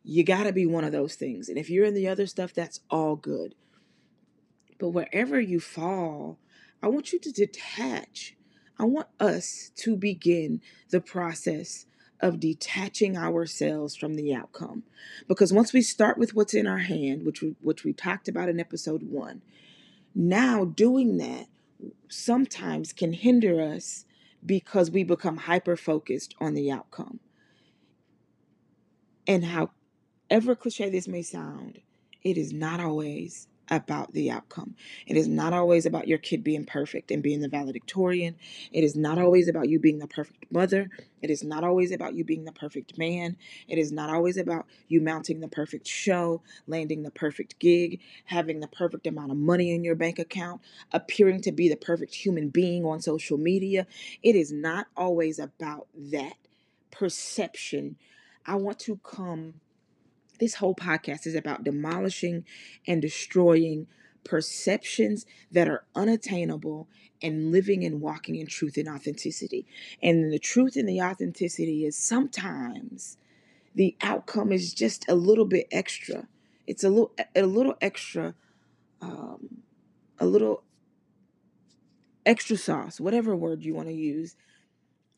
You 0.09 0.23
got 0.23 0.45
to 0.45 0.53
be 0.53 0.67
one 0.67 0.85
of 0.85 0.93
those 0.93 1.17
things. 1.17 1.49
And 1.49 1.59
if 1.59 1.69
you're 1.69 1.85
in 1.85 1.95
the 1.95 2.07
other 2.07 2.27
stuff, 2.27 2.55
that's 2.55 2.79
all 2.89 3.17
good. 3.17 3.57
But 4.79 4.91
wherever 4.91 5.41
you 5.41 5.59
fall, 5.59 6.39
I 6.81 6.87
want 6.87 7.13
you 7.13 7.19
to 7.19 7.33
detach. 7.33 8.37
I 8.79 8.85
want 8.85 9.09
us 9.19 9.73
to 9.79 9.97
begin 9.97 10.61
the 10.91 11.01
process 11.01 11.87
of 12.21 12.39
detaching 12.39 13.17
ourselves 13.17 13.97
from 13.97 14.15
the 14.15 14.33
outcome. 14.33 14.85
Because 15.27 15.53
once 15.53 15.73
we 15.73 15.83
start 15.83 16.19
with 16.19 16.35
what's 16.35 16.55
in 16.55 16.69
our 16.69 16.79
hand, 16.79 17.27
which 17.27 17.43
we, 17.43 17.57
which 17.61 17.83
we 17.83 17.93
talked 17.93 18.29
about 18.29 18.49
in 18.49 18.61
episode 18.61 19.03
1, 19.03 19.43
now 20.15 20.65
doing 20.65 21.17
that 21.17 21.47
sometimes 22.09 22.93
can 22.93 23.13
hinder 23.13 23.61
us 23.61 24.05
because 24.45 24.89
we 24.89 25.03
become 25.03 25.39
hyper 25.39 25.77
focused 25.77 26.37
on 26.41 26.55
the 26.55 26.71
outcome. 26.71 27.19
And 29.27 29.45
however 30.31 30.55
cliche 30.55 30.91
this 30.91 31.09
may 31.09 31.23
sound, 31.23 31.81
it 32.23 32.37
is 32.37 32.53
not 32.53 32.81
always 32.81 33.49
about 33.71 34.13
the 34.13 34.31
outcome. 34.31 34.75
It 35.07 35.17
is 35.17 35.27
not 35.27 35.53
always 35.53 35.87
about 35.87 36.07
your 36.07 36.19
kid 36.19 36.45
being 36.45 36.65
perfect 36.65 37.11
and 37.11 37.23
being 37.23 37.41
the 37.41 37.49
valedictorian. 37.49 38.37
It 38.73 38.85
is 38.85 38.95
not 38.95 39.19
always 39.19 39.49
about 39.49 39.69
you 39.69 39.79
being 39.81 39.99
the 39.99 40.07
perfect 40.07 40.47
mother. 40.53 40.89
It 41.21 41.31
is 41.31 41.43
not 41.43 41.65
always 41.65 41.91
about 41.91 42.15
you 42.15 42.25
being 42.25 42.45
the 42.45 42.53
perfect 42.53 42.97
man. 42.97 43.37
It 43.67 43.79
is 43.79 43.91
not 43.91 44.11
always 44.11 44.37
about 44.37 44.67
you 44.89 45.01
mounting 45.01 45.41
the 45.41 45.49
perfect 45.49 45.87
show, 45.89 46.43
landing 46.67 47.03
the 47.03 47.11
perfect 47.11 47.59
gig, 47.59 48.01
having 48.27 48.61
the 48.61 48.69
perfect 48.69 49.07
amount 49.07 49.33
of 49.33 49.37
money 49.37 49.75
in 49.75 49.83
your 49.83 49.97
bank 49.97 50.19
account, 50.19 50.61
appearing 50.93 51.41
to 51.43 51.53
be 51.53 51.69
the 51.69 51.77
perfect 51.77 52.15
human 52.15 52.49
being 52.49 52.85
on 52.85 53.01
social 53.01 53.39
media. 53.39 53.87
It 54.23 54.37
is 54.37 54.53
not 54.53 54.87
always 54.97 55.39
about 55.39 55.89
that 55.97 56.35
perception. 56.93 57.97
I 58.47 58.55
want 58.55 58.79
to 58.81 59.01
come 59.03 59.55
this 60.39 60.55
whole 60.55 60.75
podcast 60.75 61.27
is 61.27 61.35
about 61.35 61.65
demolishing 61.65 62.45
and 62.87 63.03
destroying 63.03 63.87
perceptions 64.25 65.25
that 65.53 65.69
are 65.69 65.85
unattainable 65.95 66.89
and 67.23 67.53
living 67.53 67.85
and 67.85 68.01
walking 68.01 68.37
in 68.37 68.47
truth 68.47 68.77
and 68.77 68.89
authenticity. 68.89 69.67
And 70.03 70.33
the 70.33 70.39
truth 70.39 70.77
and 70.77 70.89
the 70.89 71.01
authenticity 71.01 71.85
is 71.87 71.97
sometimes 71.97 73.19
the 73.75 73.97
outcome 74.01 74.53
is 74.53 74.75
just 74.75 75.09
a 75.09 75.15
little 75.15 75.45
bit 75.45 75.69
extra. 75.71 76.27
It's 76.67 76.83
a 76.83 76.89
little 76.89 77.13
a 77.35 77.43
little 77.43 77.75
extra 77.81 78.35
um, 79.01 79.63
a 80.19 80.27
little 80.27 80.65
extra 82.25 82.57
sauce, 82.57 82.99
whatever 82.99 83.37
word 83.37 83.65
you 83.65 83.75
want 83.75 83.89
to 83.89 83.95
use, 83.95 84.37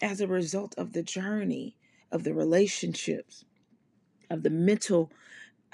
as 0.00 0.20
a 0.20 0.26
result 0.26 0.74
of 0.76 0.92
the 0.92 1.02
journey, 1.02 1.76
of 2.12 2.24
the 2.24 2.34
relationships, 2.34 3.44
of 4.30 4.42
the 4.42 4.50
mental 4.50 5.10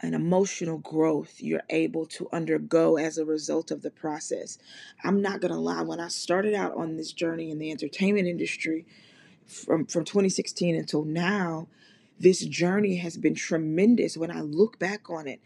and 0.02 0.14
emotional 0.14 0.78
growth 0.78 1.40
you're 1.40 1.62
able 1.70 2.04
to 2.04 2.28
undergo 2.32 2.96
as 2.96 3.16
a 3.16 3.25
result 3.25 3.70
of 3.70 3.82
the 3.82 3.90
process. 3.90 4.58
I'm 5.02 5.23
not 5.23 5.40
going 5.40 5.52
to 5.52 5.58
lie, 5.58 5.82
when 5.82 6.00
I 6.00 6.08
started 6.08 6.54
out 6.54 6.76
on 6.76 6.96
this 6.96 7.12
journey 7.12 7.50
in 7.50 7.58
the 7.58 7.70
entertainment 7.70 8.26
industry 8.26 8.87
from, 9.46 9.87
from 9.87 10.04
2016 10.04 10.75
until 10.75 11.04
now, 11.04 11.68
this 12.18 12.44
journey 12.44 12.96
has 12.96 13.16
been 13.16 13.34
tremendous 13.34 14.16
when 14.16 14.30
I 14.30 14.40
look 14.40 14.78
back 14.78 15.11
on 15.11 15.26
it, 15.26 15.40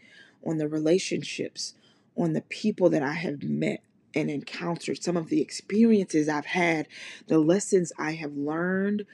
on 0.45 0.57
the 0.57 0.67
relationships, 0.67 1.73
on 2.15 2.33
the 2.33 2.41
people 2.41 2.89
that 2.89 3.03
I 3.03 3.13
have 3.13 3.43
met 3.43 3.81
and 4.15 4.29
encountered, 4.29 5.01
some 5.01 5.17
of 5.17 5.29
the 5.29 5.41
experiences 5.41 6.27
I've 6.27 6.47
had, 6.47 6.87
the 7.27 7.39
lessons 7.39 7.91
I 7.97 8.13
have 8.13 8.35
learned, 8.35 9.05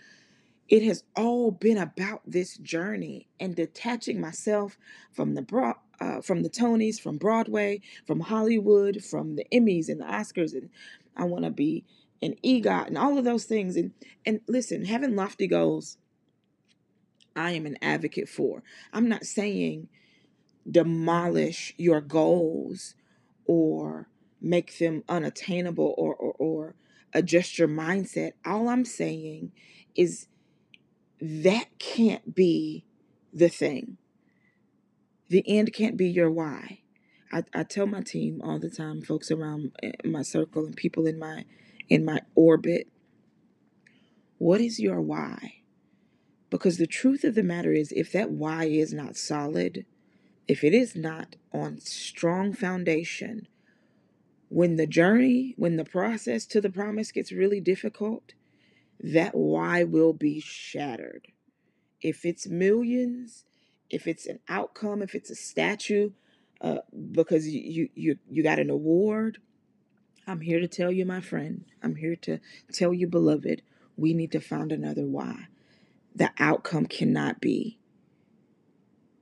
it 0.68 0.84
has 0.84 1.04
all 1.16 1.52
been 1.52 1.78
about 1.78 2.22
this 2.26 2.58
journey 2.58 3.28
and 3.40 3.56
detaching 3.56 4.20
myself 4.20 4.78
from 5.12 5.36
the 5.36 5.42
broad, 5.42 5.76
uh, 6.00 6.22
from 6.22 6.44
the 6.44 6.50
Tonys, 6.50 7.00
from 7.00 7.18
Broadway, 7.18 7.82
from 8.06 8.22
Hollywood, 8.22 9.04
from 9.04 9.36
the 9.36 9.46
Emmys 9.54 9.90
and 9.90 10.02
the 10.02 10.06
Oscars, 10.06 10.54
and 10.54 10.70
I 11.16 11.26
want 11.26 11.46
to 11.46 11.52
be 11.52 11.86
an 12.22 12.36
EGOT 12.44 12.88
and 12.88 12.98
all 12.98 13.18
of 13.18 13.26
those 13.26 13.46
things. 13.46 13.76
And 13.76 13.92
and 14.26 14.42
listen, 14.48 14.86
having 14.86 15.16
lofty 15.16 15.48
goals, 15.48 15.98
I 17.36 17.52
am 17.52 17.66
an 17.66 17.78
advocate 17.82 18.28
for. 18.28 18.64
I'm 18.92 19.08
not 19.08 19.26
saying 19.26 19.88
demolish 20.70 21.76
your 21.78 22.02
goals 22.02 22.96
or 23.46 24.10
make 24.42 24.80
them 24.80 25.04
unattainable 25.08 25.94
or 25.96 26.16
or, 26.16 26.34
or 26.40 26.76
adjust 27.14 27.60
your 27.60 27.68
mindset. 27.68 28.32
All 28.44 28.68
I'm 28.68 28.84
saying 28.84 29.52
is 29.96 30.28
that 31.22 31.66
can't 31.80 32.36
be 32.36 32.86
the 33.34 33.50
thing. 33.50 33.98
The 35.30 35.44
end 35.48 35.74
can't 35.74 35.98
be 35.98 36.08
your 36.08 36.32
why. 36.32 36.80
I, 37.32 37.44
I 37.54 37.64
tell 37.64 37.88
my 37.88 38.02
team 38.02 38.42
all 38.44 38.60
the 38.60 38.70
time, 38.70 39.02
folks 39.02 39.32
around 39.32 39.72
eh, 39.82 39.92
my 40.04 40.22
circle 40.22 40.66
and 40.66 40.76
people 40.76 41.06
in 41.06 41.20
my 41.20 41.46
in 41.90 42.06
my 42.06 42.22
orbit, 42.34 42.88
what 44.38 44.62
is 44.62 44.80
your 44.80 45.02
why? 45.02 45.62
Because 46.50 46.78
the 46.78 46.88
truth 46.88 47.24
of 47.24 47.36
the 47.36 47.44
matter 47.44 47.74
is 47.74 47.92
if 47.92 48.12
that 48.12 48.32
why 48.32 48.66
is 48.66 48.94
not 48.94 49.18
solid, 49.18 49.86
if 50.48 50.64
it 50.64 50.74
is 50.74 50.96
not 50.96 51.36
on 51.52 51.80
strong 51.80 52.54
foundation, 52.54 53.48
when 54.50 54.76
the 54.76 54.88
journey, 54.88 55.54
when 55.58 55.76
the 55.76 55.86
process 55.86 56.46
to 56.46 56.62
the 56.62 56.70
promise 56.70 57.12
gets 57.12 57.32
really 57.32 57.60
difficult, 57.60 58.34
that 59.00 59.36
why 59.36 59.84
will 59.84 60.14
be 60.14 60.40
shattered. 60.40 61.28
If 62.02 62.26
it's 62.26 62.48
millions, 62.48 63.46
if 63.90 64.08
it's 64.08 64.26
an 64.26 64.40
outcome, 64.48 65.02
if 65.02 65.16
it's 65.16 65.30
a 65.30 65.36
statue, 65.36 66.12
uh, 66.62 66.80
because 67.12 67.48
you, 67.48 67.90
you 67.96 68.18
you 68.30 68.44
got 68.44 68.60
an 68.60 68.70
award, 68.70 69.40
I'm 70.28 70.42
here 70.42 70.60
to 70.60 70.68
tell 70.68 70.92
you, 70.92 71.06
my 71.06 71.22
friend. 71.22 71.66
I'm 71.84 71.96
here 71.96 72.16
to 72.18 72.40
tell 72.72 72.94
you, 72.94 73.08
beloved, 73.08 73.62
we 73.98 74.14
need 74.14 74.32
to 74.32 74.40
find 74.40 74.72
another 74.72 75.06
why. 75.06 75.48
The 76.16 76.32
outcome 76.40 76.86
cannot 76.86 77.42
be 77.42 77.78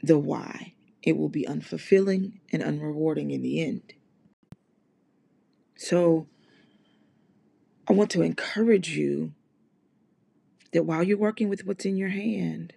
the 0.02 0.20
why. 0.20 0.74
It 1.02 1.18
will 1.18 1.30
be 1.30 1.46
unfulfilling 1.46 2.40
and 2.52 2.64
unrewarding 2.64 3.32
in 3.32 3.42
the 3.42 3.62
end. 3.62 3.94
So 5.76 6.28
I 7.88 7.94
I 7.94 7.96
want 7.96 8.12
to 8.12 8.22
encourage 8.22 8.90
you 8.90 9.34
that 10.74 10.84
while 10.84 11.04
you're 11.04 11.18
working 11.18 11.50
with 11.50 11.66
what's 11.66 11.86
in 11.86 11.96
your 11.96 12.10
hand, 12.10 12.74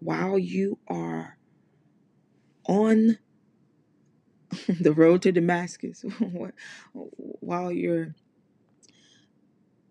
while 0.00 0.38
you 0.38 0.78
are 0.88 1.36
on 2.66 3.18
the 4.80 4.92
road 4.92 5.22
to 5.22 5.32
Damascus, 5.32 6.04
while 6.92 7.72
you're 7.72 8.14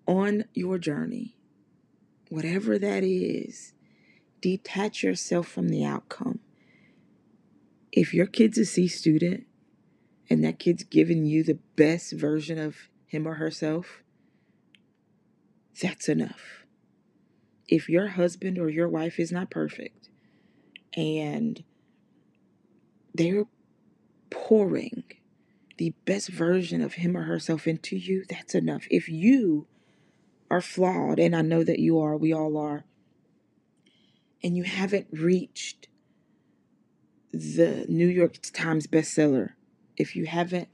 on 0.08 0.46
your 0.54 0.78
journey, 0.78 1.36
whatever 2.30 2.80
that 2.80 3.04
is, 3.04 3.74
detach 4.42 5.04
yourself 5.04 5.48
from 5.48 5.70
the 5.70 5.86
outcome. 5.86 6.40
If 7.92 8.14
your 8.14 8.26
kid's 8.26 8.58
a 8.58 8.66
C 8.66 8.88
student 8.88 9.46
and 10.30 10.44
that 10.44 10.58
kid's 10.58 10.84
giving 10.84 11.26
you 11.26 11.44
the 11.44 11.60
best 11.76 12.14
version 12.14 12.58
of 12.58 12.90
him 13.06 13.28
or 13.28 13.36
herself, 13.36 14.04
that's 15.80 16.10
enough. 16.10 16.63
If 17.68 17.90
your 17.90 18.08
husband 18.10 18.58
or 18.58 18.70
your 18.70 18.90
wife 18.90 19.20
is 19.20 19.32
not 19.32 19.50
perfect 19.50 20.10
and 20.96 21.64
they're 23.14 23.46
pouring 24.30 25.04
the 25.78 25.94
best 26.06 26.30
version 26.30 26.82
of 26.82 26.96
him 26.96 27.18
or 27.18 27.24
herself 27.24 27.68
into 27.68 27.96
you, 27.96 28.26
that's 28.30 28.54
enough. 28.54 28.86
If 28.90 29.10
you 29.10 29.68
are 30.52 30.62
flawed, 30.62 31.20
and 31.20 31.36
I 31.36 31.42
know 31.42 31.64
that 31.64 31.80
you 31.80 32.00
are, 32.00 32.16
we 32.16 32.34
all 32.34 32.58
are, 32.58 32.86
and 34.44 34.56
you 34.56 34.64
haven't 34.64 35.08
reached 35.12 35.88
the 37.32 37.86
New 37.90 38.08
York 38.08 38.38
Times 38.54 38.86
bestseller, 38.86 39.54
if 39.98 40.16
you 40.16 40.26
haven't 40.26 40.68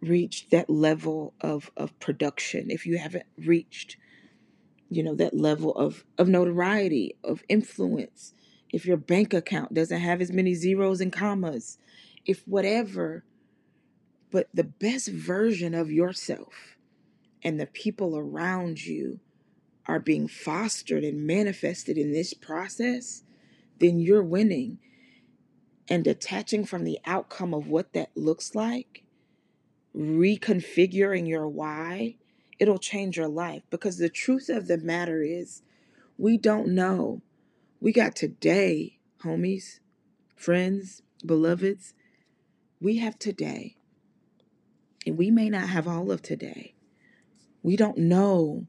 reached 0.00 0.50
that 0.50 0.68
level 0.68 1.34
of, 1.40 1.70
of 1.76 1.96
production, 2.00 2.70
if 2.70 2.86
you 2.86 2.98
haven't 2.98 3.26
reached, 3.38 3.96
you 4.94 5.02
know, 5.02 5.14
that 5.14 5.34
level 5.34 5.74
of, 5.74 6.04
of 6.18 6.28
notoriety, 6.28 7.16
of 7.24 7.42
influence, 7.48 8.34
if 8.70 8.86
your 8.86 8.96
bank 8.96 9.34
account 9.34 9.74
doesn't 9.74 10.00
have 10.00 10.20
as 10.20 10.32
many 10.32 10.54
zeros 10.54 11.00
and 11.00 11.12
commas, 11.12 11.78
if 12.24 12.46
whatever, 12.46 13.24
but 14.30 14.48
the 14.54 14.64
best 14.64 15.08
version 15.08 15.74
of 15.74 15.90
yourself 15.90 16.76
and 17.42 17.58
the 17.58 17.66
people 17.66 18.16
around 18.16 18.84
you 18.84 19.20
are 19.86 19.98
being 19.98 20.28
fostered 20.28 21.04
and 21.04 21.26
manifested 21.26 21.98
in 21.98 22.12
this 22.12 22.34
process, 22.34 23.24
then 23.78 23.98
you're 23.98 24.22
winning. 24.22 24.78
And 25.88 26.04
detaching 26.04 26.64
from 26.64 26.84
the 26.84 27.00
outcome 27.04 27.52
of 27.52 27.66
what 27.66 27.92
that 27.92 28.10
looks 28.14 28.54
like, 28.54 29.02
reconfiguring 29.94 31.28
your 31.28 31.48
why, 31.48 32.16
it'll 32.58 32.78
change 32.78 33.16
your 33.16 33.28
life. 33.28 33.62
Because 33.70 33.98
the 33.98 34.08
truth 34.08 34.48
of 34.48 34.66
the 34.66 34.78
matter 34.78 35.22
is, 35.22 35.62
we 36.18 36.36
don't 36.36 36.68
know. 36.68 37.22
We 37.80 37.92
got 37.92 38.14
today, 38.14 38.98
homies, 39.24 39.80
friends, 40.36 41.02
beloveds. 41.24 41.94
We 42.80 42.98
have 42.98 43.18
today. 43.18 43.76
And 45.06 45.16
we 45.18 45.30
may 45.30 45.50
not 45.50 45.68
have 45.68 45.88
all 45.88 46.10
of 46.10 46.22
today. 46.22 46.74
We 47.62 47.76
don't 47.76 47.98
know. 47.98 48.66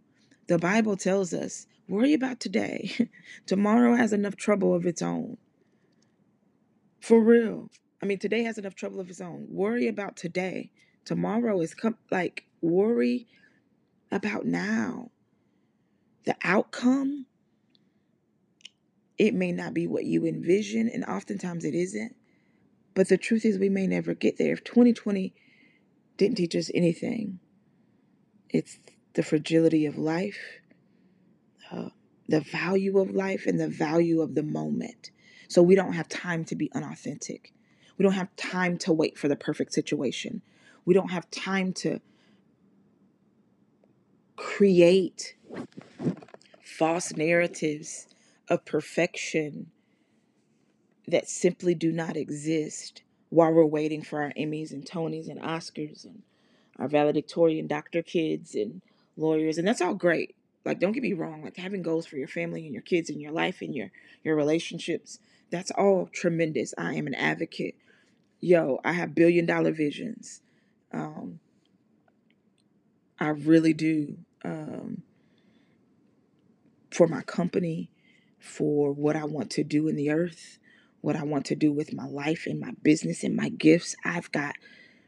The 0.48 0.58
Bible 0.58 0.98
tells 0.98 1.34
us 1.34 1.68
worry 1.88 2.14
about 2.14 2.40
today. 2.40 3.10
Tomorrow 3.46 3.96
has 3.96 4.14
enough 4.14 4.36
trouble 4.36 4.74
of 4.74 4.86
its 4.86 5.02
own. 5.02 5.38
For 7.00 7.20
real. 7.20 7.70
I 8.02 8.06
mean, 8.06 8.20
today 8.20 8.44
has 8.44 8.58
enough 8.58 8.76
trouble 8.76 9.00
of 9.00 9.10
its 9.10 9.22
own. 9.22 9.48
Worry 9.50 9.88
about 9.88 10.16
today. 10.16 10.72
Tomorrow 11.06 11.60
is 11.62 11.74
come 11.74 11.98
like 12.12 12.46
worry 12.62 13.28
about 14.14 14.46
now. 14.46 15.10
The 16.26 16.36
outcome, 16.44 17.26
it 19.18 19.34
may 19.34 19.52
not 19.52 19.74
be 19.74 19.88
what 19.88 20.06
you 20.06 20.26
envision, 20.26 20.88
and 20.88 21.04
oftentimes 21.06 21.66
it 21.66 21.76
isn't. 21.76 22.16
But 22.94 23.10
the 23.10 23.18
truth 23.18 23.46
is, 23.46 23.58
we 23.58 23.70
may 23.70 23.88
never 23.88 24.14
get 24.14 24.38
there. 24.38 24.54
If 24.54 24.64
2020 24.64 25.34
didn't 26.18 26.38
teach 26.38 26.56
us 26.56 26.70
anything, 26.74 27.40
it's 28.50 28.80
the 29.14 29.24
fragility 29.24 29.86
of 29.86 29.98
life, 29.98 30.60
uh, 31.72 31.90
the 32.28 32.40
value 32.40 33.00
of 33.00 33.12
life, 33.12 33.46
and 33.46 33.60
the 33.60 33.68
value 33.68 34.22
of 34.22 34.36
the 34.36 34.44
moment. 34.44 35.12
So 35.48 35.62
we 35.62 35.76
don't 35.76 35.94
have 35.94 36.08
time 36.08 36.46
to 36.46 36.56
be 36.56 36.72
unauthentic. 36.74 37.54
We 37.98 38.04
don't 38.04 38.14
have 38.14 38.36
time 38.36 38.78
to 38.80 38.94
wait 38.94 39.18
for 39.18 39.28
the 39.28 39.36
perfect 39.36 39.74
situation. 39.74 40.42
We 40.86 40.94
don't 40.94 41.12
have 41.12 41.30
time 41.30 41.74
to 41.74 42.00
create 44.36 45.36
false 46.64 47.16
narratives 47.16 48.08
of 48.50 48.66
perfection 48.66 49.72
that 51.08 51.28
simply 51.28 51.76
do 51.76 51.92
not 51.92 52.18
exist 52.18 53.04
while 53.30 53.52
we're 53.52 53.66
waiting 53.66 54.02
for 54.02 54.22
our 54.22 54.32
Emmys 54.38 54.72
and 54.72 54.86
Tonys 54.86 55.28
and 55.28 55.42
Oscars 55.42 56.06
and 56.06 56.22
our 56.78 56.88
valedictorian 56.88 57.68
doctor 57.68 58.02
kids 58.02 58.56
and 58.56 58.82
lawyers. 59.18 59.58
And 59.58 59.68
that's 59.68 59.82
all 59.82 59.96
great. 59.96 60.36
Like, 60.66 60.80
don't 60.80 60.94
get 60.94 61.04
me 61.04 61.14
wrong, 61.14 61.44
like 61.44 61.58
having 61.58 61.82
goals 61.82 62.06
for 62.06 62.16
your 62.16 62.28
family 62.28 62.66
and 62.66 62.74
your 62.74 62.84
kids 62.84 63.10
and 63.10 63.22
your 63.22 63.32
life 63.32 63.62
and 63.62 63.76
your, 63.76 63.92
your 64.24 64.36
relationships, 64.36 65.20
that's 65.50 65.72
all 65.72 66.10
tremendous. 66.12 66.74
I 66.78 66.94
am 66.94 67.06
an 67.06 67.16
advocate. 67.16 67.76
Yo, 68.40 68.80
I 68.84 68.94
have 68.94 69.14
billion 69.14 69.46
dollar 69.46 69.72
visions. 69.72 70.42
Um, 70.92 71.40
I 73.24 73.30
really 73.30 73.74
do. 73.74 74.18
Um, 74.44 75.04
for 76.92 77.08
my 77.08 77.22
company, 77.22 77.90
for 78.38 78.92
what 78.92 79.16
I 79.16 79.24
want 79.24 79.50
to 79.52 79.64
do 79.64 79.88
in 79.88 79.96
the 79.96 80.12
earth, 80.12 80.60
what 81.00 81.16
I 81.16 81.24
want 81.24 81.46
to 81.46 81.56
do 81.56 81.72
with 81.72 81.94
my 81.94 82.06
life 82.06 82.46
and 82.46 82.60
my 82.60 82.72
business 82.84 83.24
and 83.24 83.34
my 83.34 83.48
gifts. 83.48 83.96
I've 84.04 84.32
got 84.32 84.56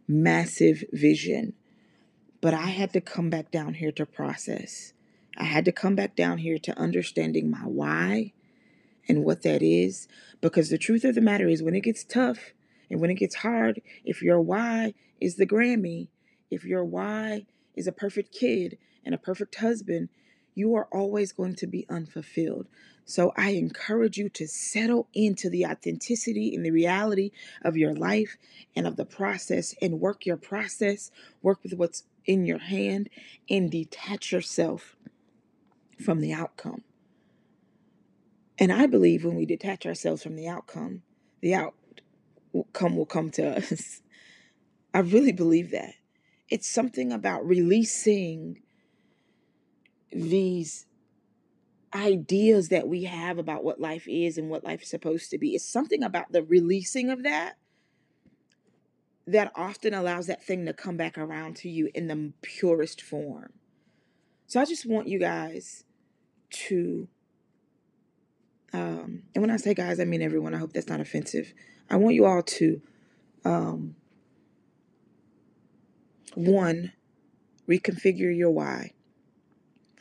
massive 0.08 0.84
vision. 0.94 1.54
But 2.40 2.54
I 2.54 2.68
had 2.68 2.94
to 2.94 3.02
come 3.02 3.30
back 3.30 3.52
down 3.52 3.74
here 3.76 3.92
to 3.92 4.06
process. 4.06 4.94
I 5.38 5.44
had 5.44 5.66
to 5.66 5.74
come 5.74 5.96
back 5.96 6.16
down 6.16 6.38
here 6.38 6.58
to 6.60 6.80
understanding 6.80 7.52
my 7.52 7.66
why 7.66 8.32
and 9.10 9.26
what 9.26 9.42
that 9.44 9.62
is. 9.62 10.08
Because 10.40 10.70
the 10.70 10.78
truth 10.78 11.04
of 11.04 11.16
the 11.16 11.22
matter 11.22 11.50
is, 11.50 11.62
when 11.62 11.76
it 11.76 11.84
gets 11.84 12.06
tough 12.06 12.54
and 12.90 13.02
when 13.02 13.10
it 13.10 13.16
gets 13.16 13.36
hard, 13.36 13.82
if 14.06 14.22
your 14.22 14.40
why 14.40 14.94
is 15.20 15.36
the 15.36 15.46
Grammy, 15.46 16.08
if 16.50 16.64
your 16.64 16.86
why 16.86 17.46
is 17.76 17.88
a 17.88 17.92
perfect 17.92 18.32
kid 18.32 18.78
and 19.04 19.14
a 19.14 19.20
perfect 19.20 19.56
husband, 19.56 20.10
you 20.56 20.74
are 20.76 20.88
always 20.92 21.32
going 21.32 21.56
to 21.56 21.68
be 21.68 21.86
unfulfilled. 21.90 22.68
So 23.04 23.34
I 23.38 23.52
encourage 23.52 24.18
you 24.18 24.30
to 24.30 24.48
settle 24.48 25.08
into 25.14 25.50
the 25.50 25.66
authenticity 25.66 26.56
and 26.56 26.66
the 26.66 26.72
reality 26.72 27.32
of 27.64 27.78
your 27.78 27.94
life 27.94 28.38
and 28.76 28.88
of 28.88 28.96
the 28.96 29.06
process 29.06 29.76
and 29.82 30.00
work 30.00 30.26
your 30.26 30.38
process, 30.38 31.12
work 31.44 31.60
with 31.62 31.74
what's 31.74 32.04
in 32.26 32.46
your 32.46 32.58
hand, 32.58 33.10
and 33.50 33.70
detach 33.70 34.32
yourself 34.32 34.96
from 36.04 36.22
the 36.22 36.34
outcome. 36.34 36.82
And 38.58 38.72
I 38.72 38.88
believe 38.88 39.24
when 39.24 39.36
we 39.36 39.46
detach 39.46 39.86
ourselves 39.86 40.24
from 40.24 40.36
the 40.36 40.48
outcome, 40.48 41.04
the 41.42 41.54
outcome 41.54 42.96
will 42.96 43.06
come 43.06 43.30
to 43.32 43.58
us. 43.58 44.02
I 44.94 45.00
really 45.00 45.34
believe 45.34 45.72
that. 45.72 45.94
It's 46.50 46.70
something 46.70 47.12
about 47.12 47.46
releasing 47.46 48.62
these 50.12 50.86
ideas 51.94 52.70
that 52.70 52.88
we 52.88 53.04
have 53.04 53.38
about 53.38 53.64
what 53.64 53.80
life 53.80 54.08
is 54.08 54.38
and 54.38 54.50
what 54.50 54.64
life 54.64 54.84
is 54.84 54.90
supposed 54.90 55.32
to 55.32 55.38
be. 55.38 55.56
It's 55.56 55.68
something 55.68 56.04
about 56.04 56.32
the 56.32 56.44
releasing 56.44 57.10
of 57.10 57.24
that 57.24 57.56
that 59.28 59.52
often 59.56 59.94
allows 59.94 60.28
that 60.28 60.44
thing 60.44 60.66
to 60.66 60.74
come 60.74 60.98
back 60.98 61.18
around 61.18 61.56
to 61.58 61.70
you 61.70 61.90
in 61.96 62.08
the 62.08 62.34
purest 62.42 63.02
form. 63.02 63.54
So 64.46 64.62
I 64.62 64.66
just 64.66 64.86
want 64.86 65.08
you 65.08 65.20
guys 65.20 65.84
to, 66.52 67.08
um, 68.72 69.24
and 69.34 69.42
when 69.42 69.50
I 69.50 69.58
say 69.58 69.74
guys, 69.74 70.00
I 70.00 70.06
mean 70.06 70.22
everyone. 70.22 70.54
I 70.54 70.60
hope 70.60 70.74
that's 70.74 70.90
not 70.90 71.00
offensive. 71.00 71.54
I 71.90 71.96
want 71.96 72.16
you 72.16 72.26
all 72.26 72.44
to, 72.44 72.82
um, 73.44 73.96
one, 76.36 76.94
reconfigure 77.68 78.36
your 78.36 78.52
why. 78.52 78.92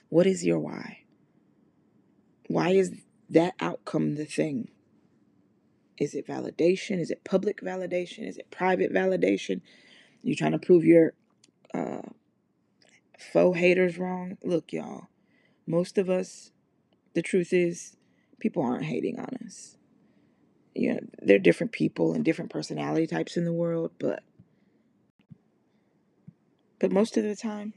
What 0.09 0.27
is 0.27 0.45
your 0.45 0.59
why? 0.59 0.99
Why 2.49 2.71
is 2.71 2.93
that 3.31 3.55
outcome 3.61 4.15
the 4.17 4.25
thing? 4.25 4.69
Is 5.99 6.15
it 6.15 6.27
validation? 6.27 6.99
Is 7.01 7.11
it 7.11 7.25
public 7.25 7.61
validation? 7.61 8.27
Is 8.29 8.37
it 8.37 8.51
private 8.51 8.93
validation? 8.93 9.61
You 10.23 10.35
trying 10.35 10.53
to 10.53 10.59
prove 10.59 10.85
your 10.85 11.15
uh, 11.73 12.03
faux 13.19 13.59
haters 13.59 13.99
wrong? 13.99 14.37
Look, 14.43 14.73
y'all, 14.73 15.09
most 15.67 15.99
of 15.99 16.11
us, 16.11 16.51
the 17.15 17.23
truth 17.23 17.53
is, 17.53 17.97
people 18.41 18.63
aren't 18.63 18.85
hating 18.85 19.19
on 19.19 19.39
us. 19.47 19.77
You 20.75 20.95
know, 20.95 21.01
there 21.23 21.37
are 21.37 21.41
different 21.41 21.73
people 21.73 22.13
and 22.13 22.25
different 22.25 22.51
personality 22.51 23.07
types 23.07 23.37
in 23.37 23.45
the 23.45 23.53
world, 23.53 23.93
but 23.99 24.23
but 26.79 26.93
most 26.93 27.17
of 27.17 27.25
the 27.25 27.37
time, 27.37 27.75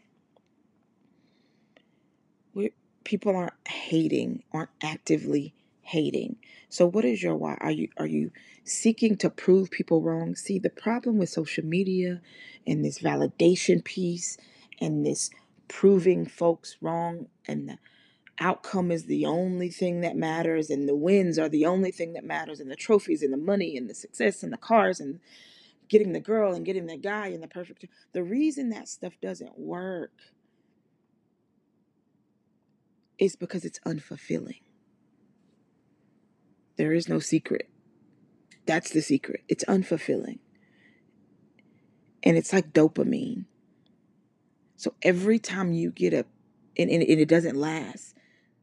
we 2.54 2.72
people 3.04 3.36
aren't 3.36 3.68
hating, 3.68 4.44
aren't 4.52 4.72
actively 4.82 5.54
hating. 5.82 6.36
So 6.70 6.86
what 6.86 7.06
is 7.06 7.24
your 7.24 7.36
why? 7.36 7.58
Are 7.62 7.72
you 7.72 7.90
are 7.98 8.08
you 8.08 8.32
seeking 8.64 9.16
to 9.18 9.30
prove 9.30 9.72
people 9.72 10.02
wrong? 10.02 10.36
See, 10.36 10.60
the 10.60 10.70
problem 10.70 11.18
with 11.18 11.30
social 11.30 11.66
media 11.66 12.22
and 12.66 12.84
this 12.84 13.00
validation 13.00 13.84
piece 13.84 14.38
and 14.80 15.06
this 15.06 15.30
proving 15.68 16.26
folks 16.26 16.78
wrong 16.82 17.28
and 17.48 17.70
the 17.70 17.78
outcome 18.40 18.92
is 18.92 19.06
the 19.06 19.26
only 19.26 19.70
thing 19.70 20.02
that 20.02 20.16
matters 20.16 20.70
and 20.70 20.88
the 20.88 20.96
wins 20.96 21.40
are 21.40 21.50
the 21.50 21.66
only 21.66 21.92
thing 21.92 22.14
that 22.14 22.24
matters 22.24 22.60
and 22.60 22.70
the 22.70 22.76
trophies 22.76 23.24
and 23.24 23.34
the 23.34 23.38
money 23.38 23.76
and 23.78 23.90
the 23.90 23.96
success 23.96 24.44
and 24.44 24.54
the 24.54 24.58
cars 24.58 25.00
and 25.00 25.20
getting 25.90 26.14
the 26.14 26.20
girl 26.20 26.54
and 26.54 26.66
getting 26.66 26.88
the 26.88 26.98
guy 26.98 27.28
and 27.28 27.42
the 27.42 27.48
perfect 27.48 27.86
the 28.14 28.24
reason 28.24 28.70
that 28.70 28.88
stuff 28.88 29.14
doesn't 29.22 29.58
work 29.58 30.12
is 33.18 33.36
because 33.36 33.66
it's 33.66 33.80
unfulfilling. 33.80 34.62
There 36.78 36.94
is 36.94 37.10
no 37.10 37.20
secret. 37.20 37.70
That's 38.66 38.92
the 38.92 39.02
secret. 39.02 39.44
It's 39.48 39.64
unfulfilling. 39.66 40.40
And 42.24 42.38
it's 42.38 42.54
like 42.54 42.74
dopamine. 42.74 43.46
So 44.76 44.94
every 45.02 45.40
time 45.40 45.74
you 45.74 45.92
get 45.92 46.14
a 46.14 46.26
and, 46.78 46.92
and, 46.92 47.02
and 47.02 47.20
it 47.20 47.28
doesn't 47.28 47.56
last. 47.56 48.16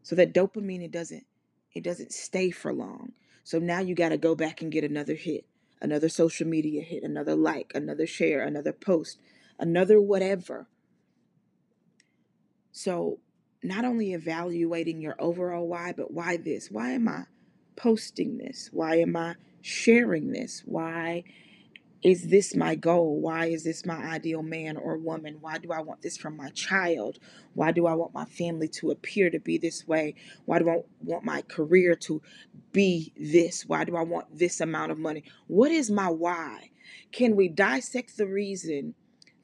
So 0.02 0.14
that 0.16 0.32
dopamine 0.32 0.84
it 0.84 0.92
doesn't 0.92 1.26
it 1.72 1.82
doesn't 1.82 2.12
stay 2.12 2.50
for 2.50 2.72
long. 2.72 3.12
So 3.42 3.58
now 3.58 3.80
you 3.80 3.94
got 3.94 4.10
to 4.10 4.16
go 4.16 4.34
back 4.34 4.62
and 4.62 4.70
get 4.70 4.84
another 4.84 5.14
hit 5.14 5.44
another 5.84 6.08
social 6.08 6.46
media 6.48 6.82
hit 6.82 7.02
another 7.02 7.34
like 7.36 7.70
another 7.74 8.06
share 8.06 8.42
another 8.42 8.72
post 8.72 9.20
another 9.58 10.00
whatever. 10.00 10.66
So 12.72 13.20
not 13.62 13.84
only 13.84 14.12
evaluating 14.14 15.00
your 15.00 15.16
overall 15.18 15.68
why 15.68 15.92
but 15.96 16.10
why 16.10 16.38
this? 16.38 16.70
Why 16.70 16.92
am 16.92 17.08
i 17.08 17.24
posting 17.76 18.38
this? 18.38 18.70
Why 18.72 18.96
am 18.96 19.14
i 19.14 19.36
sharing 19.62 20.32
this? 20.32 20.62
Why 20.64 21.24
is 22.04 22.28
this 22.28 22.54
my 22.54 22.74
goal? 22.74 23.18
Why 23.18 23.46
is 23.46 23.64
this 23.64 23.86
my 23.86 23.96
ideal 23.96 24.42
man 24.42 24.76
or 24.76 24.98
woman? 24.98 25.38
Why 25.40 25.56
do 25.56 25.72
I 25.72 25.80
want 25.80 26.02
this 26.02 26.18
from 26.18 26.36
my 26.36 26.50
child? 26.50 27.18
Why 27.54 27.72
do 27.72 27.86
I 27.86 27.94
want 27.94 28.12
my 28.12 28.26
family 28.26 28.68
to 28.68 28.90
appear 28.90 29.30
to 29.30 29.40
be 29.40 29.56
this 29.56 29.88
way? 29.88 30.14
Why 30.44 30.58
do 30.58 30.68
I 30.68 30.80
want 31.02 31.24
my 31.24 31.40
career 31.40 31.96
to 31.96 32.20
be 32.72 33.14
this? 33.16 33.64
Why 33.66 33.84
do 33.84 33.96
I 33.96 34.02
want 34.02 34.38
this 34.38 34.60
amount 34.60 34.92
of 34.92 34.98
money? 34.98 35.24
What 35.46 35.72
is 35.72 35.90
my 35.90 36.10
why? 36.10 36.70
Can 37.10 37.36
we 37.36 37.48
dissect 37.48 38.18
the 38.18 38.26
reason 38.26 38.94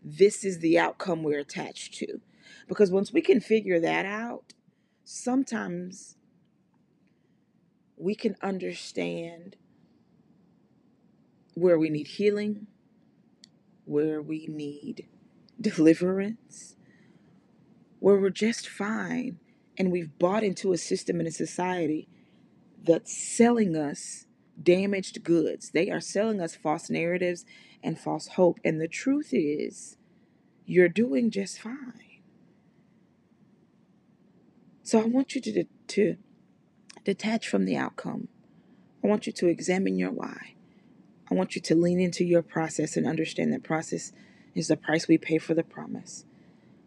this 0.04 0.44
is 0.44 0.58
the 0.58 0.78
outcome 0.78 1.22
we're 1.22 1.40
attached 1.40 1.94
to? 1.94 2.20
Because 2.68 2.90
once 2.90 3.10
we 3.10 3.22
can 3.22 3.40
figure 3.40 3.80
that 3.80 4.04
out, 4.04 4.52
sometimes 5.02 6.16
we 7.96 8.14
can 8.14 8.36
understand 8.42 9.56
where 11.60 11.78
we 11.78 11.90
need 11.90 12.06
healing, 12.06 12.66
where 13.84 14.22
we 14.22 14.46
need 14.48 15.06
deliverance, 15.60 16.76
where 17.98 18.16
we're 18.16 18.30
just 18.30 18.68
fine 18.68 19.38
and 19.76 19.92
we've 19.92 20.18
bought 20.18 20.42
into 20.42 20.72
a 20.72 20.78
system 20.78 21.18
and 21.20 21.28
a 21.28 21.32
society 21.32 22.08
that's 22.82 23.16
selling 23.16 23.76
us 23.76 24.26
damaged 24.62 25.22
goods. 25.22 25.70
They 25.70 25.90
are 25.90 26.00
selling 26.00 26.40
us 26.40 26.54
false 26.54 26.90
narratives 26.90 27.44
and 27.82 27.98
false 27.98 28.28
hope. 28.28 28.58
And 28.64 28.80
the 28.80 28.88
truth 28.88 29.30
is, 29.32 29.96
you're 30.66 30.88
doing 30.88 31.30
just 31.30 31.60
fine. 31.60 32.20
So 34.82 35.00
I 35.00 35.04
want 35.04 35.34
you 35.34 35.40
to, 35.42 35.64
to 35.88 36.16
detach 37.04 37.48
from 37.48 37.64
the 37.64 37.76
outcome. 37.76 38.28
I 39.04 39.06
want 39.06 39.26
you 39.26 39.32
to 39.34 39.46
examine 39.46 39.98
your 39.98 40.10
why. 40.10 40.54
I 41.30 41.34
want 41.34 41.54
you 41.54 41.62
to 41.62 41.74
lean 41.74 42.00
into 42.00 42.24
your 42.24 42.42
process 42.42 42.96
and 42.96 43.06
understand 43.06 43.52
that 43.52 43.62
process 43.62 44.12
is 44.54 44.68
the 44.68 44.76
price 44.76 45.06
we 45.06 45.16
pay 45.16 45.38
for 45.38 45.54
the 45.54 45.62
promise. 45.62 46.24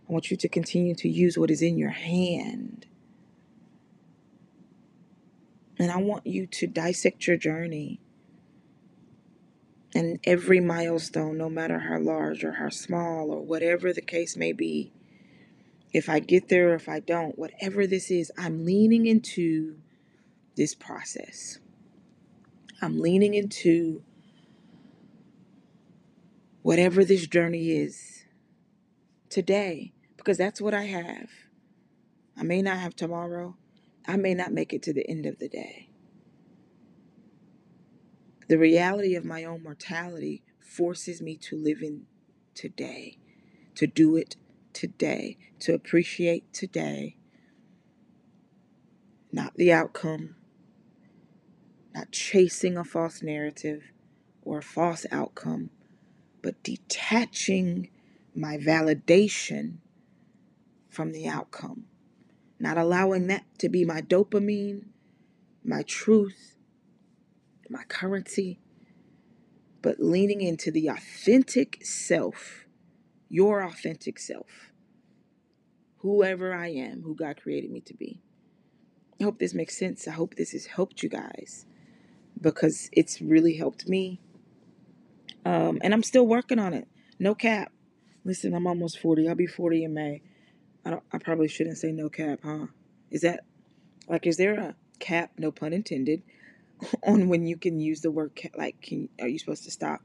I 0.07 0.11
want 0.11 0.31
you 0.31 0.37
to 0.37 0.49
continue 0.49 0.95
to 0.95 1.07
use 1.07 1.37
what 1.37 1.49
is 1.49 1.61
in 1.61 1.77
your 1.77 1.91
hand. 1.91 2.87
And 5.79 5.91
I 5.91 5.97
want 5.97 6.27
you 6.27 6.45
to 6.45 6.67
dissect 6.67 7.25
your 7.25 7.37
journey. 7.37 7.99
And 9.95 10.19
every 10.25 10.59
milestone, 10.59 11.37
no 11.37 11.49
matter 11.49 11.79
how 11.79 11.99
large 11.99 12.43
or 12.43 12.53
how 12.53 12.69
small 12.69 13.31
or 13.31 13.41
whatever 13.41 13.93
the 13.93 14.01
case 14.01 14.35
may 14.35 14.51
be, 14.51 14.91
if 15.93 16.09
I 16.09 16.19
get 16.19 16.49
there 16.49 16.71
or 16.71 16.75
if 16.75 16.89
I 16.89 16.99
don't, 16.99 17.37
whatever 17.37 17.85
this 17.87 18.09
is, 18.09 18.31
I'm 18.37 18.65
leaning 18.65 19.05
into 19.05 19.77
this 20.57 20.73
process. 20.75 21.59
I'm 22.81 22.99
leaning 22.99 23.35
into 23.35 24.01
whatever 26.63 27.03
this 27.03 27.27
journey 27.27 27.71
is 27.71 28.23
today, 29.29 29.93
because 30.17 30.37
that's 30.37 30.61
what 30.61 30.73
I 30.73 30.83
have. 30.83 31.29
I 32.37 32.43
may 32.43 32.61
not 32.61 32.79
have 32.79 32.95
tomorrow. 32.95 33.57
I 34.07 34.15
may 34.15 34.33
not 34.33 34.53
make 34.53 34.73
it 34.73 34.81
to 34.83 34.93
the 34.93 35.07
end 35.07 35.25
of 35.25 35.39
the 35.39 35.49
day. 35.49 35.89
The 38.47 38.57
reality 38.57 39.15
of 39.15 39.25
my 39.25 39.43
own 39.43 39.61
mortality 39.61 40.41
forces 40.59 41.21
me 41.21 41.35
to 41.37 41.57
live 41.57 41.81
in 41.81 42.05
today, 42.55 43.17
to 43.75 43.85
do 43.85 44.15
it 44.15 44.37
today, 44.71 45.37
to 45.59 45.73
appreciate 45.73 46.53
today, 46.53 47.17
not 49.31 49.53
the 49.55 49.73
outcome, 49.73 50.35
not 51.93 52.11
chasing 52.11 52.77
a 52.77 52.85
false 52.85 53.21
narrative 53.21 53.91
or 54.41 54.59
a 54.59 54.63
false 54.63 55.05
outcome, 55.11 55.69
but 56.43 56.61
detaching 56.61 57.89
my 58.35 58.57
validation 58.57 59.77
from 60.89 61.11
the 61.11 61.27
outcome, 61.27 61.85
not 62.59 62.77
allowing 62.77 63.25
that 63.27 63.45
to 63.57 63.69
be 63.69 63.83
my 63.83 64.01
dopamine, 64.01 64.85
my 65.63 65.81
truth, 65.83 66.57
my 67.69 67.83
currency, 67.85 68.59
but 69.81 69.99
leaning 69.99 70.41
into 70.41 70.69
the 70.69 70.87
authentic 70.87 71.83
self, 71.83 72.65
your 73.29 73.63
authentic 73.63 74.19
self, 74.19 74.71
whoever 75.97 76.53
I 76.53 76.67
am, 76.67 77.01
who 77.03 77.15
God 77.15 77.41
created 77.41 77.71
me 77.71 77.79
to 77.81 77.93
be. 77.93 78.21
I 79.19 79.23
hope 79.23 79.39
this 79.39 79.53
makes 79.53 79.77
sense. 79.77 80.07
I 80.07 80.11
hope 80.11 80.35
this 80.35 80.51
has 80.51 80.65
helped 80.65 81.01
you 81.01 81.09
guys 81.09 81.65
because 82.39 82.89
it's 82.91 83.21
really 83.21 83.55
helped 83.55 83.87
me. 83.87 84.19
Um, 85.45 85.79
and 85.81 85.93
I'm 85.93 86.03
still 86.03 86.25
working 86.25 86.59
on 86.59 86.73
it. 86.73 86.87
No 87.19 87.35
cap. 87.35 87.71
Listen, 88.25 88.53
I'm 88.53 88.67
almost 88.67 88.99
40. 88.99 89.27
I'll 89.27 89.35
be 89.35 89.47
40 89.47 89.83
in 89.83 89.93
May. 89.93 90.21
I 90.85 90.89
don't 90.89 91.03
I 91.11 91.17
probably 91.17 91.47
shouldn't 91.47 91.77
say 91.77 91.91
no 91.91 92.09
cap, 92.09 92.39
huh? 92.43 92.67
Is 93.11 93.21
that 93.21 93.45
like 94.07 94.25
is 94.27 94.37
there 94.37 94.59
a 94.59 94.75
cap, 94.99 95.31
no 95.37 95.51
pun 95.51 95.73
intended, 95.73 96.23
on 97.03 97.29
when 97.29 97.45
you 97.45 97.57
can 97.57 97.79
use 97.79 98.01
the 98.01 98.11
word 98.11 98.35
cap 98.35 98.51
like 98.57 98.81
can 98.81 99.09
are 99.19 99.27
you 99.27 99.39
supposed 99.39 99.63
to 99.65 99.71
stop 99.71 100.01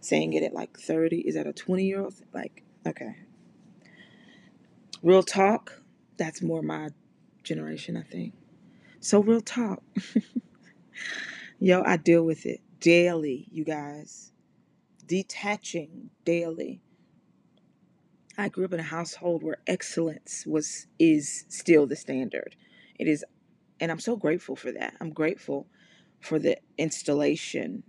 saying 0.00 0.32
it 0.32 0.42
at 0.42 0.54
like 0.54 0.78
30? 0.78 1.20
Is 1.20 1.34
that 1.34 1.46
a 1.46 1.52
20 1.52 1.84
year 1.84 2.02
old 2.02 2.14
like 2.32 2.62
okay. 2.86 3.16
Real 5.02 5.22
talk, 5.22 5.82
that's 6.16 6.42
more 6.42 6.62
my 6.62 6.88
generation, 7.42 7.96
I 7.96 8.02
think. 8.02 8.32
So 9.00 9.22
real 9.22 9.42
talk. 9.42 9.82
Yo, 11.60 11.82
I 11.84 11.96
deal 11.96 12.22
with 12.22 12.44
it 12.46 12.60
daily, 12.80 13.46
you 13.50 13.64
guys 13.64 14.32
detaching 15.06 16.10
daily. 16.24 16.80
I 18.38 18.48
grew 18.48 18.66
up 18.66 18.72
in 18.72 18.80
a 18.80 18.84
household 18.84 19.42
where 19.42 19.58
excellence 19.66 20.44
was 20.46 20.86
is 20.98 21.44
still 21.48 21.86
the 21.86 21.96
standard. 21.96 22.56
It 22.98 23.08
is 23.08 23.24
and 23.80 23.90
I'm 23.90 24.00
so 24.00 24.16
grateful 24.16 24.56
for 24.56 24.72
that. 24.72 24.94
I'm 25.00 25.12
grateful 25.12 25.66
for 26.20 26.38
the 26.38 26.58
installation 26.78 27.82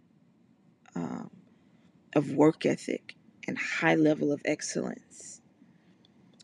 um, 0.95 1.31
of 2.15 2.31
work 2.31 2.65
ethic 2.65 3.15
and 3.47 3.57
high 3.57 3.95
level 3.95 4.31
of 4.31 4.41
excellence. 4.45 5.41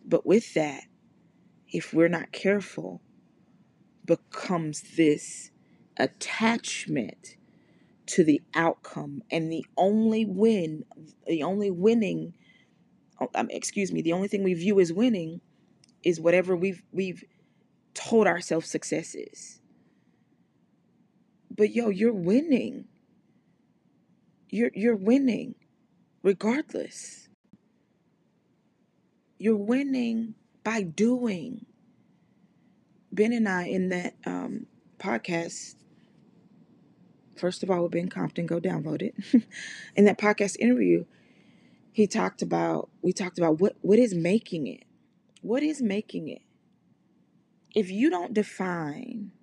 But 0.06 0.26
with 0.26 0.54
that, 0.54 0.84
if 1.72 1.94
we're 1.94 2.10
not 2.10 2.32
careful, 2.32 3.02
becomes 4.06 4.96
this 4.96 5.52
attachment 5.98 7.38
to 8.14 8.24
the 8.24 8.42
outcome 8.54 9.22
and 9.32 9.52
the 9.52 9.66
only 9.78 10.26
win 10.26 10.84
the 11.28 11.44
only 11.44 11.72
winning 11.72 12.34
oh, 13.20 13.30
um, 13.36 13.48
excuse 13.50 13.92
me 13.92 14.02
the 14.02 14.14
only 14.14 14.28
thing 14.28 14.44
we 14.44 14.54
view 14.54 14.80
as 14.80 14.92
winning 14.92 15.42
is 16.04 16.20
whatever 16.20 16.56
we've 16.56 16.84
we've 16.92 17.24
told 17.94 18.28
ourselves 18.28 18.70
success 18.70 19.16
is. 19.16 19.60
But 21.56 21.72
yo 21.72 21.90
you're 21.90 22.14
winning. 22.14 22.86
You're 24.50 24.72
you're 24.74 24.96
winning 24.96 25.56
regardless. 26.22 27.30
You're 29.38 29.58
winning 29.58 30.36
by 30.64 30.84
doing. 30.84 31.66
Ben 33.12 33.34
and 33.34 33.48
I 33.48 33.68
in 33.68 33.90
that 33.90 34.16
um, 34.26 34.66
podcast, 34.98 35.76
first 37.44 37.62
of 37.62 37.70
all, 37.70 37.84
with 37.84 37.92
Ben 37.92 38.08
Compton, 38.08 38.46
go 38.46 38.62
download 38.62 39.02
it. 39.02 39.16
in 39.98 40.06
that 40.06 40.18
podcast 40.18 40.56
interview, 40.62 41.04
he 41.92 42.08
talked 42.08 42.42
about 42.42 42.90
we 43.02 43.12
talked 43.12 43.38
about 43.38 43.60
what 43.60 43.76
what 43.82 44.00
is 44.00 44.16
making 44.16 44.66
it. 44.66 44.86
What 45.42 45.62
is 45.62 45.82
making 45.82 46.30
it? 46.30 46.42
If 47.76 47.92
you 47.92 48.10
don't 48.10 48.34
define 48.34 49.34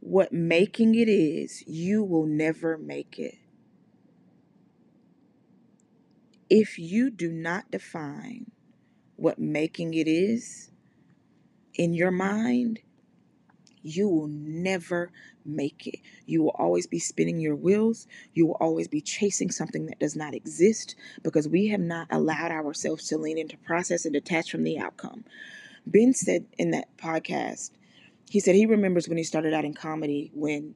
what 0.00 0.30
making 0.30 0.94
it 0.94 1.08
is, 1.08 1.66
you 1.66 2.04
will 2.04 2.26
never 2.26 2.76
make 2.76 3.18
it. 3.18 3.38
If 6.50 6.78
you 6.78 7.08
do 7.08 7.32
not 7.32 7.70
define 7.70 8.50
what 9.16 9.38
making 9.38 9.94
it 9.94 10.06
is 10.06 10.70
in 11.72 11.94
your 11.94 12.10
mind, 12.10 12.80
you 13.82 14.08
will 14.08 14.28
never 14.28 15.10
make 15.44 15.86
it. 15.86 16.00
You 16.26 16.42
will 16.42 16.54
always 16.58 16.86
be 16.86 16.98
spinning 16.98 17.40
your 17.40 17.56
wheels. 17.56 18.06
You 18.32 18.46
will 18.46 18.56
always 18.60 18.88
be 18.88 19.00
chasing 19.00 19.50
something 19.50 19.86
that 19.86 19.98
does 19.98 20.16
not 20.16 20.34
exist 20.34 20.94
because 21.22 21.48
we 21.48 21.68
have 21.68 21.80
not 21.80 22.06
allowed 22.10 22.52
ourselves 22.52 23.08
to 23.08 23.18
lean 23.18 23.38
into 23.38 23.56
process 23.58 24.04
and 24.04 24.14
detach 24.14 24.50
from 24.50 24.64
the 24.64 24.78
outcome. 24.78 25.24
Ben 25.86 26.14
said 26.14 26.46
in 26.58 26.70
that 26.70 26.96
podcast, 26.96 27.72
he 28.30 28.40
said 28.40 28.54
he 28.54 28.66
remembers 28.66 29.08
when 29.08 29.18
he 29.18 29.24
started 29.24 29.52
out 29.52 29.64
in 29.64 29.74
comedy 29.74 30.30
when 30.32 30.74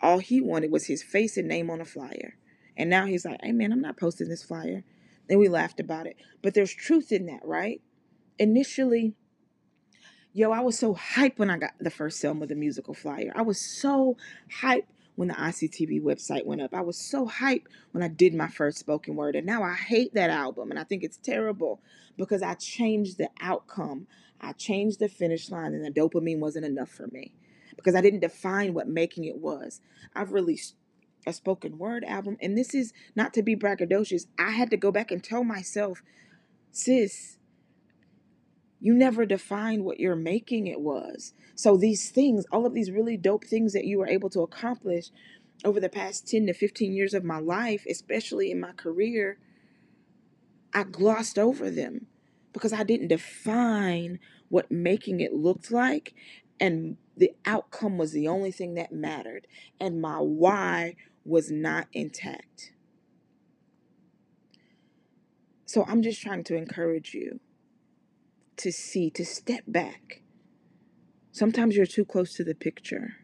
all 0.00 0.18
he 0.18 0.40
wanted 0.40 0.70
was 0.70 0.86
his 0.86 1.02
face 1.02 1.36
and 1.36 1.48
name 1.48 1.70
on 1.70 1.80
a 1.80 1.84
flyer. 1.84 2.36
And 2.76 2.88
now 2.88 3.06
he's 3.06 3.24
like, 3.24 3.40
hey 3.42 3.52
man, 3.52 3.72
I'm 3.72 3.80
not 3.80 3.96
posting 3.96 4.28
this 4.28 4.44
flyer. 4.44 4.84
And 5.28 5.40
we 5.40 5.48
laughed 5.48 5.80
about 5.80 6.06
it. 6.06 6.16
But 6.42 6.54
there's 6.54 6.72
truth 6.72 7.10
in 7.10 7.26
that, 7.26 7.40
right? 7.44 7.80
Initially, 8.38 9.14
Yo, 10.36 10.50
I 10.52 10.60
was 10.60 10.78
so 10.78 10.94
hyped 10.94 11.38
when 11.38 11.48
I 11.48 11.56
got 11.56 11.72
the 11.80 11.88
first 11.88 12.20
Selma 12.20 12.46
the 12.46 12.54
musical 12.54 12.92
flyer. 12.92 13.32
I 13.34 13.40
was 13.40 13.58
so 13.58 14.18
hyped 14.60 14.84
when 15.14 15.28
the 15.28 15.34
ICTV 15.34 16.02
website 16.02 16.44
went 16.44 16.60
up. 16.60 16.74
I 16.74 16.82
was 16.82 16.98
so 16.98 17.26
hyped 17.26 17.68
when 17.92 18.02
I 18.02 18.08
did 18.08 18.34
my 18.34 18.48
first 18.48 18.76
spoken 18.76 19.16
word. 19.16 19.34
And 19.34 19.46
now 19.46 19.62
I 19.62 19.72
hate 19.72 20.12
that 20.12 20.28
album 20.28 20.70
and 20.70 20.78
I 20.78 20.84
think 20.84 21.02
it's 21.02 21.16
terrible 21.16 21.80
because 22.18 22.42
I 22.42 22.52
changed 22.52 23.16
the 23.16 23.30
outcome. 23.40 24.08
I 24.38 24.52
changed 24.52 24.98
the 24.98 25.08
finish 25.08 25.50
line 25.50 25.72
and 25.72 25.82
the 25.82 25.90
dopamine 25.90 26.40
wasn't 26.40 26.66
enough 26.66 26.90
for 26.90 27.06
me 27.06 27.32
because 27.74 27.94
I 27.94 28.02
didn't 28.02 28.20
define 28.20 28.74
what 28.74 28.88
making 28.88 29.24
it 29.24 29.38
was. 29.38 29.80
I've 30.14 30.32
released 30.32 30.74
a 31.26 31.32
spoken 31.32 31.78
word 31.78 32.04
album 32.04 32.36
and 32.42 32.58
this 32.58 32.74
is 32.74 32.92
not 33.14 33.32
to 33.32 33.42
be 33.42 33.56
braggadocious. 33.56 34.26
I 34.38 34.50
had 34.50 34.68
to 34.68 34.76
go 34.76 34.92
back 34.92 35.10
and 35.10 35.24
tell 35.24 35.44
myself, 35.44 36.02
sis, 36.72 37.38
you 38.80 38.94
never 38.94 39.24
defined 39.24 39.84
what 39.84 40.00
you're 40.00 40.16
making 40.16 40.66
it 40.66 40.80
was. 40.80 41.32
So 41.54 41.76
these 41.76 42.10
things, 42.10 42.44
all 42.52 42.66
of 42.66 42.74
these 42.74 42.90
really 42.90 43.16
dope 43.16 43.44
things 43.44 43.72
that 43.72 43.84
you 43.84 43.98
were 43.98 44.08
able 44.08 44.30
to 44.30 44.40
accomplish 44.40 45.10
over 45.64 45.80
the 45.80 45.88
past 45.88 46.28
10 46.28 46.46
to 46.46 46.52
15 46.52 46.92
years 46.92 47.14
of 47.14 47.24
my 47.24 47.38
life, 47.38 47.86
especially 47.88 48.50
in 48.50 48.60
my 48.60 48.72
career, 48.72 49.38
I 50.74 50.84
glossed 50.84 51.38
over 51.38 51.70
them 51.70 52.06
because 52.52 52.72
I 52.72 52.82
didn't 52.82 53.08
define 53.08 54.18
what 54.48 54.70
making 54.70 55.20
it 55.20 55.32
looked 55.32 55.70
like 55.70 56.14
and 56.60 56.96
the 57.16 57.32
outcome 57.44 57.96
was 57.96 58.12
the 58.12 58.28
only 58.28 58.50
thing 58.50 58.74
that 58.74 58.92
mattered 58.92 59.46
and 59.80 60.00
my 60.00 60.18
why 60.18 60.96
was 61.24 61.50
not 61.50 61.88
intact. 61.92 62.72
So 65.64 65.84
I'm 65.88 66.02
just 66.02 66.20
trying 66.20 66.44
to 66.44 66.56
encourage 66.56 67.14
you 67.14 67.40
to 68.58 68.72
see, 68.72 69.10
to 69.10 69.24
step 69.24 69.64
back. 69.66 70.22
Sometimes 71.32 71.76
you're 71.76 71.86
too 71.86 72.04
close 72.04 72.34
to 72.34 72.44
the 72.44 72.54
picture. 72.54 73.16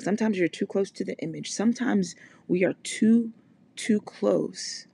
Sometimes 0.00 0.38
you're 0.38 0.48
too 0.48 0.66
close 0.66 0.90
to 0.92 1.04
the 1.04 1.18
image. 1.18 1.50
Sometimes 1.50 2.14
we 2.46 2.64
are 2.64 2.74
too, 2.84 3.32
too 3.74 4.00
close 4.00 4.86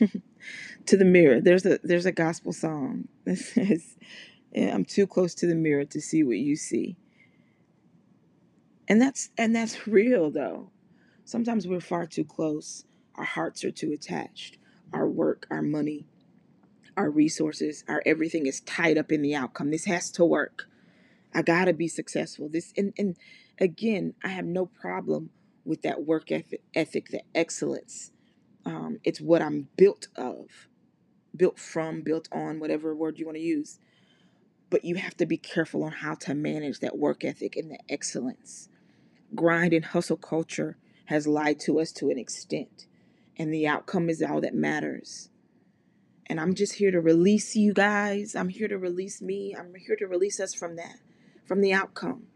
to 0.86 0.96
the 0.96 1.04
mirror. 1.04 1.40
There's 1.40 1.64
a 1.64 1.78
there's 1.84 2.06
a 2.06 2.12
gospel 2.12 2.52
song 2.52 3.08
that 3.24 3.38
says, 3.38 3.96
"I'm 4.56 4.84
too 4.84 5.06
close 5.06 5.34
to 5.36 5.46
the 5.46 5.54
mirror 5.54 5.84
to 5.84 6.00
see 6.00 6.22
what 6.22 6.38
you 6.38 6.56
see." 6.56 6.96
And 8.88 9.00
that's 9.00 9.30
and 9.38 9.54
that's 9.54 9.86
real 9.86 10.30
though. 10.30 10.70
Sometimes 11.24 11.68
we're 11.68 11.80
far 11.80 12.06
too 12.06 12.24
close. 12.24 12.84
Our 13.14 13.24
hearts 13.24 13.64
are 13.64 13.70
too 13.70 13.92
attached. 13.92 14.56
Our 14.92 15.06
work, 15.06 15.46
our 15.50 15.60
money, 15.60 16.06
our 16.98 17.10
resources, 17.10 17.84
our 17.88 18.02
everything 18.04 18.46
is 18.46 18.60
tied 18.60 18.98
up 18.98 19.12
in 19.12 19.22
the 19.22 19.34
outcome. 19.34 19.70
This 19.70 19.84
has 19.84 20.10
to 20.10 20.24
work. 20.24 20.64
I 21.32 21.42
gotta 21.42 21.72
be 21.72 21.86
successful. 21.86 22.48
This 22.48 22.74
and 22.76 22.92
and 22.98 23.16
again, 23.60 24.14
I 24.24 24.28
have 24.28 24.44
no 24.44 24.66
problem 24.66 25.30
with 25.64 25.82
that 25.82 26.04
work 26.04 26.32
ethic, 26.32 26.62
ethic 26.74 27.08
the 27.10 27.22
excellence. 27.34 28.10
Um, 28.64 28.98
it's 29.04 29.20
what 29.20 29.42
I'm 29.42 29.68
built 29.76 30.08
of, 30.16 30.68
built 31.36 31.58
from, 31.60 32.02
built 32.02 32.28
on, 32.32 32.58
whatever 32.58 32.94
word 32.94 33.18
you 33.18 33.26
want 33.26 33.36
to 33.36 33.42
use. 33.42 33.78
But 34.70 34.84
you 34.84 34.96
have 34.96 35.16
to 35.18 35.26
be 35.26 35.36
careful 35.36 35.84
on 35.84 35.92
how 35.92 36.14
to 36.16 36.34
manage 36.34 36.80
that 36.80 36.98
work 36.98 37.24
ethic 37.24 37.56
and 37.56 37.70
the 37.70 37.78
excellence. 37.88 38.68
Grind 39.34 39.72
and 39.72 39.84
hustle 39.84 40.16
culture 40.16 40.76
has 41.06 41.26
lied 41.26 41.60
to 41.60 41.80
us 41.80 41.92
to 41.92 42.10
an 42.10 42.18
extent, 42.18 42.86
and 43.36 43.54
the 43.54 43.68
outcome 43.68 44.10
is 44.10 44.22
all 44.22 44.40
that 44.40 44.54
matters. 44.54 45.30
And 46.28 46.38
I'm 46.38 46.54
just 46.54 46.74
here 46.74 46.90
to 46.90 47.00
release 47.00 47.56
you 47.56 47.72
guys. 47.72 48.34
I'm 48.34 48.50
here 48.50 48.68
to 48.68 48.76
release 48.76 49.22
me. 49.22 49.54
I'm 49.58 49.74
here 49.74 49.96
to 49.96 50.06
release 50.06 50.40
us 50.40 50.54
from 50.54 50.76
that, 50.76 50.96
from 51.44 51.62
the 51.62 51.72
outcome. 51.72 52.26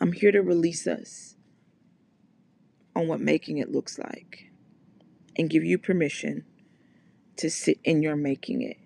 I'm 0.00 0.12
here 0.12 0.32
to 0.32 0.40
release 0.40 0.86
us 0.86 1.36
on 2.94 3.08
what 3.08 3.20
making 3.20 3.58
it 3.58 3.70
looks 3.70 3.98
like 3.98 4.50
and 5.36 5.50
give 5.50 5.64
you 5.64 5.78
permission 5.78 6.44
to 7.36 7.50
sit 7.50 7.78
in 7.84 8.02
your 8.02 8.16
making 8.16 8.62
it. 8.62 8.76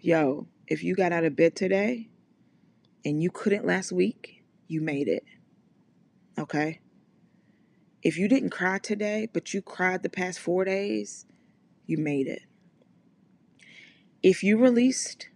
Yo, 0.00 0.46
if 0.66 0.82
you 0.82 0.94
got 0.94 1.12
out 1.12 1.24
of 1.24 1.36
bed 1.36 1.56
today 1.56 2.08
and 3.04 3.22
you 3.22 3.30
couldn't 3.30 3.66
last 3.66 3.92
week, 3.92 4.44
you 4.66 4.80
made 4.80 5.08
it. 5.08 5.24
Okay? 6.38 6.80
If 8.02 8.16
you 8.16 8.28
didn't 8.28 8.50
cry 8.50 8.78
today, 8.78 9.28
but 9.30 9.52
you 9.52 9.60
cried 9.60 10.02
the 10.02 10.08
past 10.08 10.38
four 10.38 10.64
days, 10.64 11.26
you 11.90 11.98
made 11.98 12.26
it. 12.26 12.42
If 14.22 14.42
you 14.42 14.58
released 14.58 15.28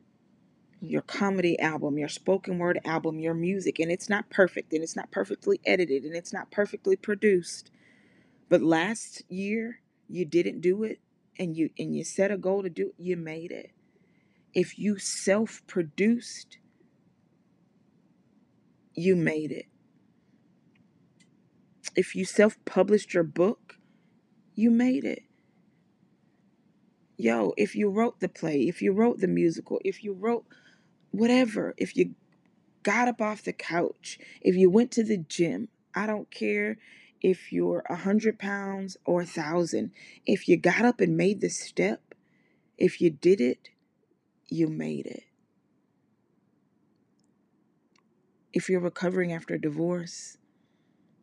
your 0.81 1.03
comedy 1.03 1.59
album, 1.59 1.99
your 1.99 2.09
spoken 2.09 2.59
word 2.59 2.79
album, 2.85 3.19
your 3.19 3.35
music, 3.35 3.79
and 3.79 3.91
it's 3.91 4.09
not 4.09 4.31
perfect 4.31 4.73
and 4.73 4.83
it's 4.83 4.97
not 4.97 5.11
perfectly 5.11 5.61
edited 5.65 6.05
and 6.05 6.15
it's 6.15 6.33
not 6.33 6.51
perfectly 6.51 6.97
produced, 6.97 7.71
but 8.49 8.63
last 8.63 9.23
year 9.29 9.81
you 10.09 10.25
didn't 10.25 10.61
do 10.61 10.85
it 10.85 11.01
and 11.39 11.57
you 11.57 11.71
and 11.79 11.97
you 11.97 12.05
set 12.05 12.31
a 12.31 12.37
goal 12.37 12.63
to 12.63 12.71
do 12.71 12.89
it, 12.89 12.95
you 12.99 13.17
made 13.17 13.51
it. 13.51 13.71
If 14.53 14.79
you 14.79 14.99
self-produced, 14.99 16.59
you 18.95 19.17
made 19.17 19.51
it. 19.51 19.67
If 21.97 22.15
you 22.15 22.25
self-published 22.25 23.15
your 23.15 23.25
book, 23.25 23.79
you 24.55 24.71
made 24.71 25.05
it 25.05 25.23
yo, 27.17 27.53
if 27.57 27.75
you 27.75 27.89
wrote 27.89 28.21
the 28.21 28.29
play, 28.29 28.63
if 28.63 28.83
you 28.83 28.93
wrote 28.93 29.21
the 29.21 29.29
musical, 29.29 29.81
if 29.85 30.03
you 30.03 30.13
wrote 30.13 30.45
whatever, 31.11 31.75
if 31.77 31.97
you 31.97 32.15
got 32.83 33.09
up 33.09 33.21
off 33.21 33.43
the 33.43 33.53
couch, 33.53 34.19
if 34.41 34.55
you 34.57 34.69
went 34.71 34.91
to 34.93 35.05
the 35.05 35.17
gym, 35.17 35.69
I 35.95 36.07
don't 36.07 36.31
care 36.31 36.79
if 37.21 37.53
you're 37.53 37.85
a 37.89 37.97
hundred 37.97 38.39
pounds 38.39 38.97
or 39.05 39.23
a 39.23 39.27
thousand. 39.27 39.93
If 40.27 40.49
you 40.49 40.57
got 40.57 40.85
up 40.85 41.01
and 41.01 41.17
made 41.17 41.41
the 41.41 41.49
step, 41.49 42.15
if 42.77 43.01
you 43.01 43.11
did 43.11 43.41
it, 43.41 43.71
you 44.49 44.67
made 44.67 45.07
it. 45.07 45.25
If 48.53 48.69
you're 48.69 48.81
recovering 48.81 49.33
after 49.33 49.55
a 49.55 49.61
divorce, 49.61 50.37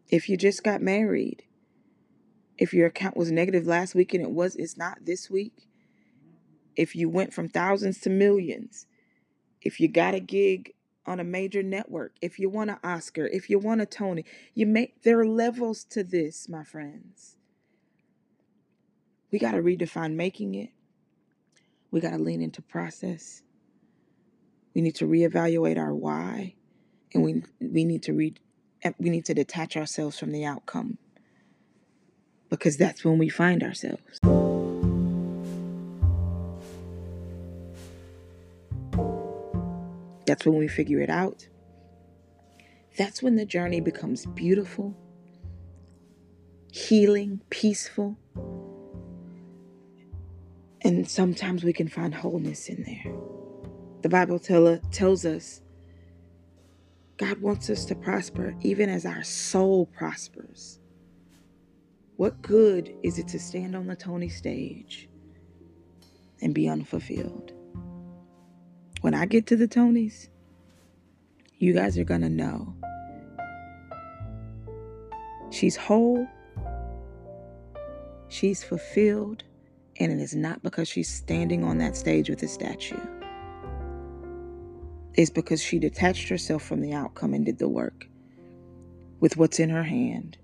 if 0.10 0.27
you 0.27 0.36
just 0.36 0.63
got 0.63 0.82
married, 0.82 1.43
if 2.58 2.73
your 2.73 2.88
account 2.88 3.15
was 3.15 3.32
negative 3.32 3.65
last 3.65 3.95
week 3.95 4.13
and 4.13 4.23
it 4.23 4.32
was 4.32 4.56
it's 4.56 4.77
not 4.77 5.06
this 5.06 5.30
week, 5.30 5.67
if 6.76 6.96
you 6.96 7.10
went 7.10 7.34
from 7.34 7.50
thousands 7.50 8.00
to 8.02 8.10
millions, 8.10 8.86
if 9.62 9.80
you 9.80 9.88
got 9.88 10.16
a 10.16 10.20
gig 10.20 10.74
on 11.06 11.20
a 11.20 11.24
major 11.24 11.64
network, 11.64 12.16
if 12.22 12.40
you 12.40 12.50
won 12.50 12.70
an 12.70 12.78
Oscar, 12.84 13.28
if 13.28 13.50
you 13.50 13.60
won 13.60 13.80
a 13.80 13.86
Tony, 13.86 14.26
you 14.54 14.66
make 14.66 15.04
there 15.04 15.20
are 15.20 15.28
levels 15.28 15.84
to 15.86 16.04
this, 16.04 16.48
my 16.48 16.64
friends. 16.64 17.38
We 19.32 19.40
got 19.40 19.52
to 19.52 19.62
redefine 19.62 20.16
making 20.16 20.56
it. 20.56 20.70
We 21.90 22.00
got 22.00 22.12
to 22.12 22.18
lean 22.18 22.42
into 22.42 22.62
process. 22.62 23.44
We 24.74 24.82
need 24.82 24.96
to 24.96 25.08
reevaluate 25.08 25.78
our 25.78 25.94
why, 25.94 26.56
and 27.14 27.24
we 27.24 27.44
we 27.60 27.84
need 27.84 28.04
to 28.04 28.14
read 28.14 28.40
we 28.98 29.10
need 29.10 29.26
to 29.26 29.34
detach 29.34 29.76
ourselves 29.76 30.18
from 30.18 30.32
the 30.32 30.46
outcome 30.46 30.98
because 32.50 32.78
that's 32.78 33.04
when 33.04 33.18
we 33.18 33.30
find 33.30 33.64
ourselves. 33.64 34.20
That's 40.32 40.46
when 40.46 40.58
we 40.58 40.70
figure 40.70 41.02
it 41.02 41.10
out. 41.10 41.46
That's 42.98 43.22
when 43.22 43.36
the 43.36 43.44
journey 43.44 43.82
becomes 43.82 44.26
beautiful, 44.28 44.96
healing, 46.72 47.41
peaceful. 47.50 48.17
And 50.84 51.06
sometimes 51.12 51.65
we 51.65 51.74
can 51.74 51.89
find 51.89 52.15
wholeness 52.15 52.70
in 52.70 52.82
there. 52.84 53.13
The 54.04 54.08
Bible 54.08 54.39
tell, 54.39 54.78
tells 54.89 55.26
us 55.26 55.60
God 57.17 57.41
wants 57.41 57.70
us 57.70 57.84
to 57.88 57.96
prosper 57.96 58.56
even 58.62 58.88
as 58.88 59.06
our 59.06 59.24
soul 59.24 59.86
prospers. 59.86 60.80
What 62.15 62.41
good 62.41 62.96
is 63.04 63.20
it 63.20 63.28
to 63.28 63.38
stand 63.38 63.76
on 63.76 63.86
the 63.86 63.98
Tony 63.98 64.30
stage 64.30 65.10
and 66.41 66.56
be 66.56 66.70
unfulfilled? 66.70 67.52
When 69.02 69.14
I 69.16 69.26
get 69.26 69.48
to 69.48 69.56
the 69.56 69.68
Tonys, 69.68 70.30
you 71.58 71.74
guys 71.74 71.98
are 71.98 72.04
going 72.04 72.22
to 72.22 72.30
know 72.30 72.76
she's 75.52 75.76
whole, 75.76 76.28
she's 78.30 78.64
fulfilled, 78.64 79.44
and 80.00 80.12
it 80.12 80.20
is 80.22 80.36
not 80.36 80.64
because 80.64 80.88
she's 80.88 81.10
standing 81.10 81.64
on 81.64 81.80
that 81.80 81.96
stage 81.98 82.30
with 82.30 82.44
a 82.44 82.48
statue 82.48 83.00
It's 85.16 85.32
because 85.32 85.62
she 85.62 85.80
detached 85.80 86.30
herself 86.30 86.64
from 86.64 86.82
the 86.82 86.94
outcome 86.94 87.34
and 87.34 87.46
did 87.46 87.60
the 87.60 87.70
work 87.70 88.08
with 89.20 89.38
what's 89.38 89.60
in 89.60 89.70
her 89.70 89.84
hand 89.84 90.38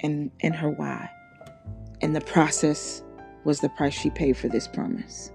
and 0.00 0.30
in 0.40 0.52
her 0.52 0.70
why. 0.70 1.10
And 2.00 2.14
the 2.16 2.20
process 2.22 3.02
was 3.44 3.60
the 3.60 3.68
price 3.70 3.94
she 3.94 4.10
paid 4.10 4.36
for 4.36 4.48
this 4.48 4.68
promise. 4.68 5.32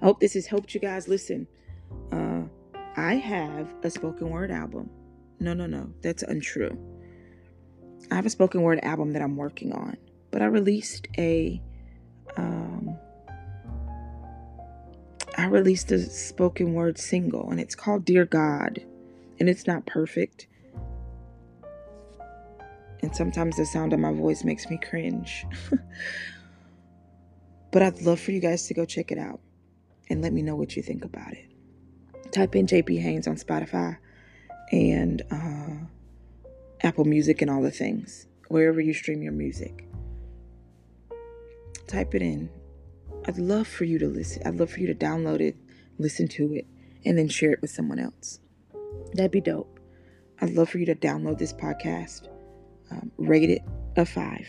I 0.00 0.04
hope 0.04 0.20
this 0.20 0.34
has 0.34 0.46
helped 0.46 0.74
you 0.74 0.80
guys. 0.80 1.08
Listen, 1.08 1.46
uh, 2.12 2.42
I 2.96 3.14
have 3.14 3.68
a 3.82 3.90
spoken 3.90 4.30
word 4.30 4.50
album. 4.50 4.90
No, 5.40 5.54
no, 5.54 5.66
no, 5.66 5.92
that's 6.02 6.22
untrue. 6.22 6.76
I 8.10 8.14
have 8.14 8.26
a 8.26 8.30
spoken 8.30 8.62
word 8.62 8.80
album 8.82 9.12
that 9.12 9.22
I'm 9.22 9.36
working 9.36 9.72
on, 9.72 9.96
but 10.30 10.42
I 10.42 10.46
released 10.46 11.08
a 11.16 11.60
um, 12.36 12.96
I 15.36 15.46
released 15.46 15.92
a 15.92 16.00
spoken 16.00 16.74
word 16.74 16.98
single 16.98 17.50
and 17.50 17.60
it's 17.60 17.74
called 17.74 18.04
Dear 18.04 18.24
God. 18.24 18.84
And 19.40 19.48
it's 19.48 19.68
not 19.68 19.86
perfect. 19.86 20.48
And 23.02 23.14
sometimes 23.14 23.56
the 23.56 23.64
sound 23.64 23.92
of 23.92 24.00
my 24.00 24.12
voice 24.12 24.42
makes 24.42 24.68
me 24.68 24.78
cringe. 24.78 25.46
but 27.70 27.82
I'd 27.82 28.02
love 28.02 28.18
for 28.18 28.32
you 28.32 28.40
guys 28.40 28.66
to 28.66 28.74
go 28.74 28.84
check 28.84 29.12
it 29.12 29.18
out 29.18 29.38
and 30.08 30.22
let 30.22 30.32
me 30.32 30.42
know 30.42 30.56
what 30.56 30.76
you 30.76 30.82
think 30.82 31.04
about 31.04 31.32
it. 31.32 31.50
Type 32.32 32.54
in 32.56 32.66
JP 32.66 33.00
Haynes 33.00 33.26
on 33.26 33.36
Spotify 33.36 33.98
and 34.72 35.22
uh, 35.30 35.86
Apple 36.82 37.04
Music 37.04 37.42
and 37.42 37.50
all 37.50 37.62
the 37.62 37.70
things, 37.70 38.26
wherever 38.48 38.80
you 38.80 38.92
stream 38.92 39.22
your 39.22 39.32
music. 39.32 39.88
Type 41.86 42.14
it 42.14 42.22
in 42.22 42.50
I'd 43.28 43.38
love 43.38 43.68
for 43.68 43.84
you 43.84 43.98
to 43.98 44.06
listen. 44.06 44.42
I'd 44.46 44.54
love 44.54 44.70
for 44.70 44.80
you 44.80 44.86
to 44.86 44.94
download 44.94 45.40
it, 45.40 45.54
listen 45.98 46.28
to 46.28 46.54
it, 46.54 46.66
and 47.04 47.18
then 47.18 47.28
share 47.28 47.52
it 47.52 47.60
with 47.60 47.70
someone 47.70 47.98
else. 47.98 48.40
That'd 49.12 49.32
be 49.32 49.42
dope. 49.42 49.78
I'd 50.40 50.54
love 50.54 50.70
for 50.70 50.78
you 50.78 50.86
to 50.86 50.94
download 50.94 51.38
this 51.38 51.52
podcast, 51.52 52.26
um, 52.90 53.12
rate 53.18 53.50
it 53.50 53.62
a 53.96 54.06
five. 54.06 54.46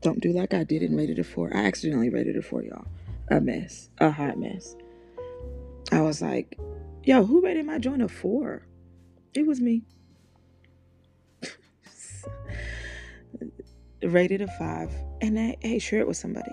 Don't 0.00 0.20
do 0.20 0.32
like 0.32 0.54
I 0.54 0.62
did 0.62 0.82
and 0.82 0.96
rate 0.96 1.10
it 1.10 1.18
a 1.18 1.24
four. 1.24 1.50
I 1.52 1.64
accidentally 1.64 2.08
rated 2.08 2.36
it 2.36 2.38
a 2.38 2.42
four, 2.42 2.62
y'all. 2.62 2.86
A 3.30 3.40
mess, 3.40 3.90
a 3.98 4.10
hot 4.10 4.38
mess. 4.38 4.74
I 5.92 6.00
was 6.00 6.22
like, 6.22 6.58
yo, 7.04 7.24
who 7.24 7.42
rated 7.42 7.66
my 7.66 7.78
joint 7.78 8.02
a 8.02 8.08
four? 8.08 8.66
It 9.34 9.46
was 9.46 9.60
me. 9.60 9.82
rated 14.02 14.40
a 14.42 14.48
five. 14.58 14.92
And 15.20 15.38
I, 15.38 15.56
hey, 15.60 15.78
share 15.78 16.00
it 16.00 16.08
with 16.08 16.16
somebody 16.16 16.52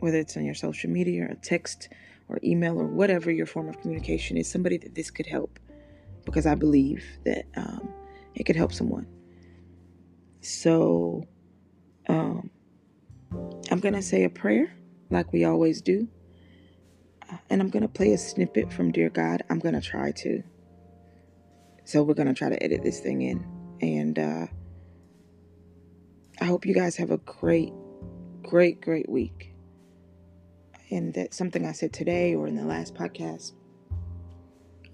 whether 0.00 0.18
it's 0.18 0.36
on 0.36 0.44
your 0.44 0.54
social 0.54 0.90
media 0.90 1.24
or 1.24 1.26
a 1.26 1.36
text 1.36 1.88
or 2.28 2.38
email 2.42 2.80
or 2.80 2.86
whatever 2.86 3.30
your 3.30 3.46
form 3.46 3.68
of 3.68 3.80
communication 3.80 4.36
is, 4.36 4.50
somebody 4.50 4.76
that 4.78 4.94
this 4.94 5.10
could 5.10 5.26
help 5.26 5.58
because 6.24 6.46
I 6.46 6.54
believe 6.54 7.04
that 7.24 7.44
um, 7.56 7.88
it 8.34 8.44
could 8.44 8.56
help 8.56 8.72
someone. 8.72 9.06
So 10.40 11.24
um, 12.08 12.50
I'm 13.70 13.80
going 13.80 13.94
to 13.94 14.02
say 14.02 14.24
a 14.24 14.30
prayer 14.30 14.72
like 15.10 15.32
we 15.32 15.44
always 15.44 15.82
do. 15.82 16.08
And 17.48 17.60
I'm 17.60 17.70
going 17.70 17.82
to 17.82 17.88
play 17.88 18.12
a 18.12 18.18
snippet 18.18 18.72
from 18.72 18.90
Dear 18.90 19.10
God. 19.10 19.42
I'm 19.50 19.58
going 19.58 19.74
to 19.74 19.80
try 19.80 20.12
to. 20.12 20.42
So 21.84 22.02
we're 22.02 22.14
going 22.14 22.28
to 22.28 22.34
try 22.34 22.48
to 22.48 22.62
edit 22.62 22.82
this 22.82 23.00
thing 23.00 23.22
in. 23.22 23.46
And 23.80 24.18
uh, 24.18 24.46
I 26.40 26.44
hope 26.44 26.66
you 26.66 26.74
guys 26.74 26.96
have 26.96 27.10
a 27.10 27.18
great, 27.18 27.72
great, 28.42 28.80
great 28.80 29.08
week 29.08 29.50
and 30.90 31.14
that 31.14 31.34
something 31.34 31.64
I 31.64 31.72
said 31.72 31.92
today 31.92 32.34
or 32.34 32.46
in 32.46 32.56
the 32.56 32.64
last 32.64 32.94
podcast. 32.94 33.52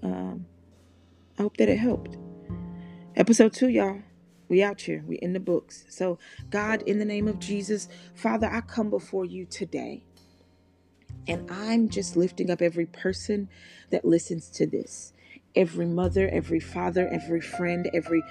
Um, 0.03 0.45
I 1.37 1.41
hope 1.41 1.57
that 1.57 1.69
it 1.69 1.79
helped. 1.79 2.17
Episode 3.15 3.53
two, 3.53 3.67
y'all. 3.67 4.01
We 4.49 4.63
out 4.63 4.81
here. 4.81 5.03
We 5.05 5.17
in 5.17 5.33
the 5.33 5.39
books. 5.39 5.85
So, 5.89 6.19
God, 6.49 6.81
in 6.83 6.99
the 6.99 7.05
name 7.05 7.27
of 7.27 7.39
Jesus, 7.39 7.89
Father, 8.15 8.47
I 8.47 8.61
come 8.61 8.89
before 8.89 9.25
you 9.25 9.45
today. 9.45 10.03
And 11.27 11.49
I'm 11.51 11.89
just 11.89 12.15
lifting 12.15 12.49
up 12.49 12.61
every 12.61 12.85
person 12.85 13.49
that 13.89 14.05
listens 14.05 14.49
to 14.51 14.65
this. 14.65 15.13
Every 15.55 15.85
mother, 15.85 16.29
every 16.29 16.59
father, 16.59 17.07
every 17.09 17.41
friend, 17.41 17.89
every 17.93 18.23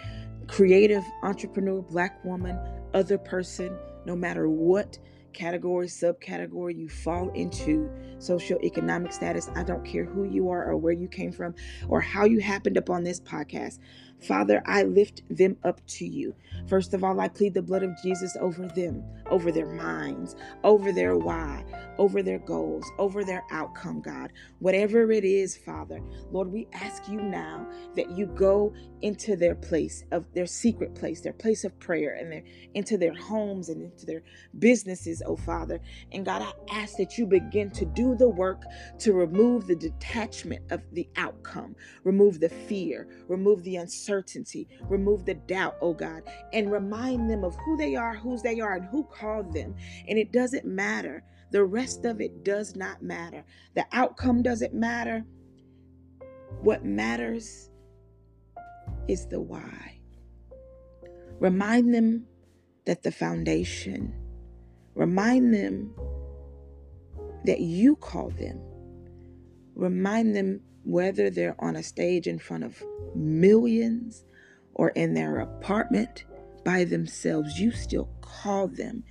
creative 0.47 1.05
entrepreneur, 1.23 1.83
black 1.83 2.25
woman, 2.25 2.59
other 2.95 3.19
person, 3.19 3.77
no 4.07 4.17
matter 4.17 4.49
what 4.49 4.99
category, 5.37 5.87
subcategory 5.87 6.77
you 6.77 6.89
fall 6.89 7.29
into, 7.31 7.91
socioeconomic 8.19 9.13
status. 9.13 9.51
I 9.55 9.63
don't 9.63 9.85
care 9.85 10.05
who 10.05 10.25
you 10.25 10.49
are 10.49 10.65
or 10.65 10.77
where 10.77 10.95
you 10.95 11.09
came 11.09 11.31
from 11.31 11.55
or 11.89 12.01
how 12.01 12.25
you 12.25 12.41
happened 12.41 12.79
upon 12.79 13.05
this 13.05 13.21
podcast. 13.21 13.79
Father, 14.23 14.63
I 14.67 14.83
lift 14.85 15.23
them 15.31 15.57
up 15.63 15.81
to 15.89 16.07
you. 16.07 16.35
First 16.69 16.95
of 16.95 17.05
all, 17.05 17.21
I 17.21 17.29
plead 17.29 17.55
the 17.55 17.63
blood 17.63 17.83
of 17.83 17.97
Jesus 18.03 18.37
over 18.41 18.67
them, 18.67 19.05
over 19.31 19.53
their 19.53 19.67
minds, 19.67 20.37
over 20.65 20.91
their 20.91 21.17
why, 21.17 21.65
over 21.99 22.23
their 22.23 22.39
goals, 22.39 22.85
over 22.99 23.25
their 23.25 23.45
outcome, 23.51 24.01
God. 24.01 24.33
Whatever 24.59 25.11
it 25.13 25.25
is, 25.25 25.57
Father, 25.57 26.01
Lord, 26.33 26.51
we 26.51 26.67
ask 26.73 27.09
you 27.09 27.21
now 27.21 27.69
that 27.95 28.11
you 28.11 28.27
go 28.27 28.73
into 29.03 29.37
their 29.37 29.55
place 29.55 30.05
of 30.13 30.25
their 30.33 30.47
secret 30.47 30.95
place, 30.95 31.21
their 31.21 31.33
place 31.35 31.65
of 31.65 31.79
prayer, 31.79 32.15
and 32.15 32.33
their 32.33 32.43
into 32.75 32.97
their 32.97 33.15
homes 33.15 33.69
and 33.69 33.83
into 33.83 34.07
their 34.07 34.23
businesses, 34.59 35.23
oh 35.27 35.37
Father. 35.37 35.79
And 36.13 36.25
God, 36.25 36.43
I 36.43 36.53
ask 36.75 36.97
that 36.97 37.19
you 37.19 37.27
begin 37.27 37.71
to 37.73 37.85
do 37.85 38.17
the 38.17 38.29
work 38.29 38.63
to 39.01 39.13
remove 39.13 39.67
the 39.67 39.77
detachment 39.77 40.63
of 40.73 40.83
the 40.93 41.09
outcome, 41.17 41.77
remove 42.03 42.41
the 42.41 42.49
fear, 42.49 43.07
remove 43.29 43.63
the 43.63 43.77
uncertainty 43.77 44.06
uncertainty. 44.07 44.69
Remove 44.89 45.25
the 45.25 45.35
doubt, 45.35 45.77
oh 45.81 45.93
God, 45.93 46.23
and 46.53 46.71
remind 46.71 47.31
them 47.31 47.45
of 47.45 47.57
who 47.57 47.77
they 47.77 47.97
are, 47.97 48.15
whose 48.15 48.43
they 48.43 48.61
are, 48.61 48.75
and 48.75 48.87
who 48.87 49.05
called 49.05 49.53
them. 49.53 49.75
And 50.09 50.19
it 50.19 50.33
doesn't 50.33 50.65
matter. 50.65 51.23
The 51.51 51.65
rest 51.65 52.05
of 52.05 52.21
it 52.21 52.45
does 52.45 52.77
not 52.77 53.03
matter. 53.03 53.45
The 53.75 53.87
outcome 53.93 54.43
doesn't 54.43 54.75
matter. 54.75 55.25
What 56.61 56.85
matters 56.85 57.71
is 59.09 59.27
the 59.27 59.41
why. 59.41 60.01
Remind 61.39 61.95
them 61.95 62.27
that 62.87 63.03
the 63.03 63.13
foundation, 63.13 64.15
remind 64.95 65.53
them 65.53 65.95
that 67.45 67.61
you 67.61 67.97
call 67.97 68.31
them. 68.31 68.61
Remind 69.75 70.35
them 70.35 70.61
whether 70.87 71.31
they're 71.31 71.57
on 71.59 71.75
a 71.75 71.83
stage 71.83 72.29
in 72.29 72.39
front 72.39 72.63
of 72.63 72.81
millions 73.15 74.25
or 74.73 74.91
in 74.91 75.15
their 75.15 75.41
apartment 75.41 76.25
by 76.65 76.85
themselves, 76.85 77.59
you 77.59 77.73
still 77.73 78.09
call 78.21 78.69
them. 78.69 79.03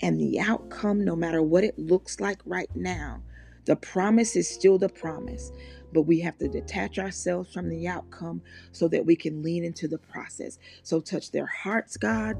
And 0.00 0.20
the 0.20 0.38
outcome, 0.38 1.04
no 1.04 1.16
matter 1.16 1.42
what 1.42 1.64
it 1.64 1.78
looks 1.78 2.20
like 2.20 2.40
right 2.44 2.70
now, 2.76 3.20
the 3.64 3.74
promise 3.74 4.36
is 4.36 4.48
still 4.48 4.78
the 4.78 4.88
promise. 4.88 5.50
But 5.92 6.02
we 6.02 6.20
have 6.20 6.38
to 6.38 6.48
detach 6.48 6.98
ourselves 6.98 7.52
from 7.52 7.68
the 7.68 7.88
outcome 7.88 8.42
so 8.70 8.86
that 8.88 9.04
we 9.04 9.16
can 9.16 9.42
lean 9.42 9.64
into 9.64 9.88
the 9.88 9.98
process. 9.98 10.58
So 10.82 11.00
touch 11.00 11.32
their 11.32 11.46
hearts, 11.46 11.96
God 11.96 12.36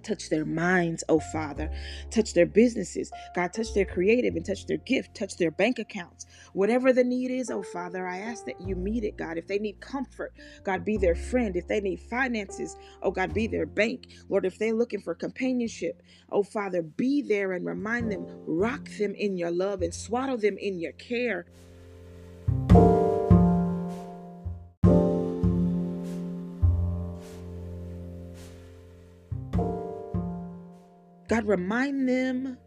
touch 0.00 0.30
their 0.30 0.44
minds, 0.44 1.04
oh 1.08 1.20
Father. 1.20 1.70
Touch 2.10 2.34
their 2.34 2.46
businesses. 2.46 3.10
God, 3.34 3.52
touch 3.52 3.74
their 3.74 3.84
creative 3.84 4.36
and 4.36 4.44
touch 4.44 4.66
their 4.66 4.78
gift, 4.78 5.14
touch 5.14 5.36
their 5.36 5.50
bank 5.50 5.78
accounts. 5.78 6.26
Whatever 6.52 6.92
the 6.92 7.04
need 7.04 7.30
is, 7.30 7.50
oh 7.50 7.62
Father, 7.62 8.06
I 8.06 8.18
ask 8.18 8.44
that 8.46 8.60
you 8.60 8.76
meet 8.76 9.04
it, 9.04 9.16
God. 9.16 9.38
If 9.38 9.46
they 9.46 9.58
need 9.58 9.80
comfort, 9.80 10.32
God, 10.64 10.84
be 10.84 10.96
their 10.96 11.14
friend. 11.14 11.56
If 11.56 11.68
they 11.68 11.80
need 11.80 12.00
finances, 12.00 12.76
oh 13.02 13.10
God, 13.10 13.34
be 13.34 13.46
their 13.46 13.66
bank. 13.66 14.08
Lord, 14.28 14.46
if 14.46 14.58
they're 14.58 14.74
looking 14.74 15.00
for 15.00 15.14
companionship, 15.14 16.02
oh 16.30 16.42
Father, 16.42 16.82
be 16.82 17.22
there 17.22 17.52
and 17.52 17.66
remind 17.66 18.10
them, 18.10 18.26
rock 18.46 18.88
them 18.98 19.14
in 19.14 19.36
your 19.36 19.50
love 19.50 19.82
and 19.82 19.94
swaddle 19.94 20.38
them 20.38 20.58
in 20.58 20.80
your 20.80 20.92
care. 20.92 21.46
God, 31.30 31.46
remind 31.46 32.08
them 32.08 32.58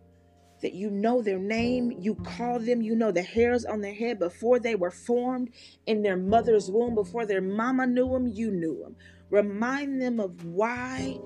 that 0.61 0.71
you 0.73 0.89
know 0.89 1.21
their 1.21 1.37
name, 1.37 1.91
you 1.99 2.15
call 2.15 2.59
them, 2.59 2.81
you 2.81 2.95
know 2.95 3.11
the 3.11 3.21
hairs 3.21 3.65
on 3.65 3.81
their 3.81 3.93
head 3.93 4.19
before 4.19 4.57
they 4.57 4.73
were 4.73 4.89
formed 4.89 5.49
in 5.85 6.01
their 6.01 6.15
mother's 6.15 6.71
womb, 6.71 6.95
before 6.95 7.25
their 7.25 7.41
mama 7.41 7.85
knew 7.85 8.07
them, 8.07 8.25
you 8.25 8.51
knew 8.51 8.79
them. 8.81 8.95
Remind 9.29 10.01
them 10.01 10.21
of 10.21 10.45
why 10.45 11.19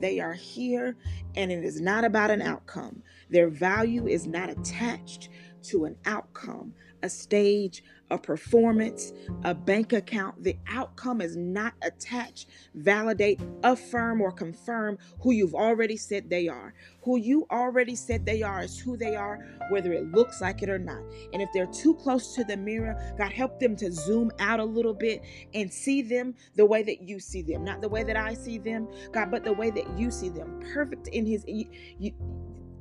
they 0.00 0.20
are 0.20 0.34
here, 0.34 0.94
and 1.34 1.50
it 1.50 1.64
is 1.64 1.80
not 1.80 2.04
about 2.04 2.30
an 2.30 2.42
outcome. 2.42 3.02
Their 3.30 3.48
value 3.48 4.06
is 4.06 4.26
not 4.26 4.50
attached 4.50 5.30
to 5.62 5.86
an 5.86 5.96
outcome, 6.04 6.74
a 7.02 7.08
stage, 7.08 7.82
a 8.10 8.18
performance, 8.18 9.12
a 9.44 9.54
bank 9.54 9.92
account. 9.92 10.42
The 10.42 10.56
outcome 10.68 11.20
is 11.20 11.36
not 11.36 11.74
attached. 11.82 12.48
Validate, 12.74 13.40
affirm, 13.64 14.20
or 14.20 14.30
confirm 14.30 14.98
who 15.20 15.32
you've 15.32 15.54
already 15.54 15.96
said 15.96 16.28
they 16.28 16.48
are. 16.48 16.74
Who 17.02 17.16
you 17.16 17.46
already 17.50 17.96
said 17.96 18.26
they 18.26 18.42
are 18.42 18.62
is 18.62 18.78
who 18.78 18.96
they 18.96 19.16
are, 19.16 19.38
whether 19.70 19.92
it 19.92 20.12
looks 20.12 20.40
like 20.40 20.62
it 20.62 20.68
or 20.68 20.78
not. 20.78 21.02
And 21.32 21.40
if 21.40 21.48
they're 21.52 21.66
too 21.66 21.94
close 21.94 22.34
to 22.34 22.44
the 22.44 22.56
mirror, 22.56 22.96
God, 23.16 23.32
help 23.32 23.58
them 23.58 23.76
to 23.76 23.90
zoom 23.90 24.30
out 24.38 24.60
a 24.60 24.64
little 24.64 24.94
bit 24.94 25.22
and 25.54 25.72
see 25.72 26.02
them 26.02 26.34
the 26.54 26.66
way 26.66 26.82
that 26.82 27.02
you 27.02 27.18
see 27.18 27.42
them. 27.42 27.64
Not 27.64 27.80
the 27.80 27.88
way 27.88 28.04
that 28.04 28.16
I 28.16 28.34
see 28.34 28.58
them, 28.58 28.88
God, 29.12 29.30
but 29.30 29.44
the 29.44 29.52
way 29.52 29.70
that 29.70 29.98
you 29.98 30.10
see 30.10 30.28
them. 30.28 30.60
Perfect 30.72 31.08
in 31.08 31.26
His. 31.26 31.44
You, 31.48 31.66
you, 31.98 32.12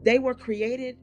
they 0.04 0.20
were 0.20 0.34
created 0.34 0.98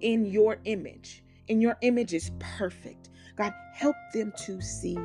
in 0.00 0.26
your 0.26 0.58
image 0.64 1.23
and 1.48 1.60
your 1.60 1.76
image 1.82 2.14
is 2.14 2.30
perfect. 2.38 3.10
God, 3.36 3.52
help 3.74 3.96
them 4.12 4.32
to 4.46 4.60
see 4.60 4.98